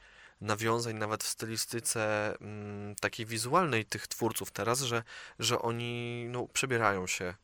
nawiązań, 0.40 0.96
nawet 0.96 1.24
w 1.24 1.28
stylistyce 1.28 2.34
mm, 2.40 2.94
takiej 2.94 3.26
wizualnej 3.26 3.84
tych 3.84 4.06
twórców 4.06 4.50
teraz, 4.50 4.80
że, 4.80 5.02
że 5.38 5.58
oni 5.58 6.26
no, 6.28 6.48
przebierają 6.48 7.06
się, 7.06 7.34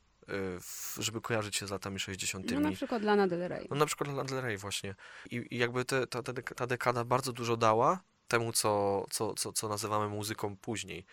żeby 0.98 1.20
kojarzyć 1.20 1.56
się 1.56 1.66
z 1.66 1.70
latami 1.70 2.00
60. 2.00 2.50
No 2.50 2.60
na 2.60 2.72
przykład 2.72 3.02
Lana 3.02 3.26
Del 3.28 3.48
Rey. 3.48 3.66
No 3.70 3.76
na 3.76 3.86
przykład 3.86 4.08
Lana 4.08 4.24
Del 4.24 4.40
Rey 4.40 4.56
właśnie. 4.56 4.94
I, 5.30 5.46
i 5.50 5.58
jakby 5.58 5.84
te, 5.84 6.06
ta, 6.06 6.22
ta, 6.22 6.32
dek- 6.32 6.54
ta 6.54 6.66
dekada 6.66 7.04
bardzo 7.04 7.32
dużo 7.32 7.56
dała 7.56 8.00
temu, 8.28 8.52
co, 8.52 9.04
co, 9.10 9.34
co, 9.34 9.52
co 9.52 9.68
nazywamy 9.68 10.08
muzyką 10.08 10.56
później. 10.56 11.04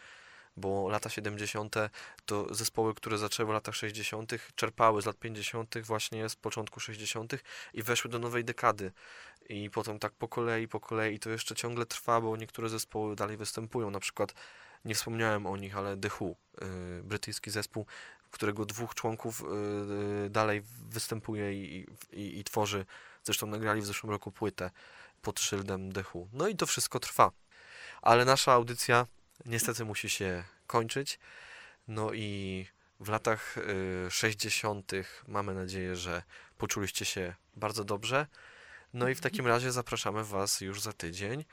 Bo 0.57 0.89
lata 0.89 1.09
70. 1.09 1.75
to 2.25 2.53
zespoły, 2.53 2.93
które 2.93 3.17
zaczęły 3.17 3.49
w 3.49 3.53
latach 3.53 3.75
60., 3.75 4.31
czerpały 4.55 5.01
z 5.01 5.05
lat 5.05 5.17
50., 5.17 5.75
właśnie 5.83 6.29
z 6.29 6.35
początku 6.35 6.79
60. 6.79 7.33
i 7.73 7.83
weszły 7.83 8.11
do 8.11 8.19
nowej 8.19 8.43
dekady. 8.45 8.91
I 9.49 9.69
potem 9.69 9.99
tak 9.99 10.13
po 10.13 10.27
kolei, 10.27 10.67
po 10.67 10.79
kolei, 10.79 11.15
i 11.15 11.19
to 11.19 11.29
jeszcze 11.29 11.55
ciągle 11.55 11.85
trwa, 11.85 12.21
bo 12.21 12.37
niektóre 12.37 12.69
zespoły 12.69 13.15
dalej 13.15 13.37
występują. 13.37 13.91
Na 13.91 13.99
przykład, 13.99 14.33
nie 14.85 14.95
wspomniałem 14.95 15.45
o 15.45 15.57
nich, 15.57 15.77
ale 15.77 15.97
The 15.97 16.09
Who, 16.19 16.35
y, 16.61 17.03
brytyjski 17.03 17.51
zespół, 17.51 17.85
którego 18.31 18.65
dwóch 18.65 18.95
członków 18.95 19.41
y, 19.41 19.45
y, 20.25 20.29
dalej 20.29 20.61
występuje 20.89 21.53
i, 21.53 21.87
i, 22.11 22.39
i 22.39 22.43
tworzy. 22.43 22.85
Zresztą 23.23 23.47
nagrali 23.47 23.81
w 23.81 23.85
zeszłym 23.85 24.09
roku 24.09 24.31
płytę 24.31 24.71
pod 25.21 25.39
szyldem 25.39 25.89
Who. 26.13 26.27
No 26.33 26.47
i 26.47 26.55
to 26.55 26.65
wszystko 26.65 26.99
trwa. 26.99 27.31
Ale 28.01 28.25
nasza 28.25 28.53
audycja 28.53 29.07
niestety 29.45 29.85
musi 29.85 30.09
się 30.09 30.43
kończyć. 30.67 31.19
No 31.87 32.13
i 32.13 32.65
w 32.99 33.09
latach 33.09 33.57
y, 34.07 34.11
60. 34.11 34.91
mamy 35.27 35.53
nadzieję, 35.53 35.95
że 35.95 36.23
poczuliście 36.57 37.05
się 37.05 37.35
bardzo 37.55 37.83
dobrze. 37.83 38.27
No 38.93 39.09
i 39.09 39.15
w 39.15 39.21
takim 39.21 39.47
razie 39.47 39.71
zapraszamy 39.71 40.23
Was 40.23 40.61
już 40.61 40.81
za 40.81 40.93
tydzień. 40.93 41.45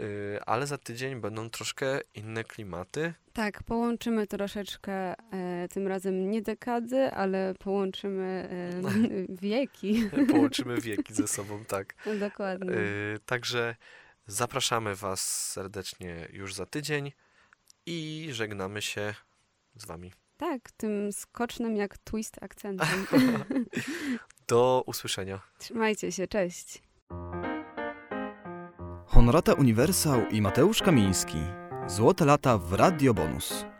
Y, 0.00 0.38
ale 0.46 0.66
za 0.66 0.78
tydzień 0.78 1.20
będą 1.20 1.50
troszkę 1.50 2.00
inne 2.14 2.44
klimaty. 2.44 3.14
Tak, 3.32 3.62
połączymy 3.62 4.26
troszeczkę 4.26 4.92
e, 5.32 5.68
tym 5.68 5.88
razem 5.88 6.30
nie 6.30 6.42
dekady, 6.42 7.12
ale 7.12 7.54
połączymy 7.58 8.48
e, 8.50 8.82
wieki. 9.46 10.10
Połączymy 10.32 10.80
wieki 10.80 11.14
ze 11.14 11.28
sobą, 11.28 11.64
tak. 11.64 11.94
No, 12.06 12.14
dokładnie. 12.14 12.72
Y, 12.72 13.18
także 13.26 13.76
zapraszamy 14.26 14.94
Was 14.94 15.50
serdecznie 15.52 16.28
już 16.32 16.54
za 16.54 16.66
tydzień 16.66 17.12
i 17.86 18.28
żegnamy 18.30 18.82
się 18.82 19.14
z 19.76 19.84
Wami. 19.84 20.12
Tak, 20.36 20.70
tym 20.70 21.12
skocznym 21.12 21.76
jak 21.76 21.98
twist 21.98 22.42
akcentem. 22.42 23.06
Do 24.48 24.82
usłyszenia. 24.86 25.40
Trzymajcie 25.58 26.12
się, 26.12 26.28
cześć. 26.28 26.82
Honorata 29.14 29.52
Uniwersał 29.54 30.28
i 30.30 30.42
Mateusz 30.42 30.82
Kamiński. 30.82 31.38
Złote 31.86 32.24
lata 32.24 32.58
w 32.58 32.72
Radio 32.72 33.14
Bonus. 33.14 33.73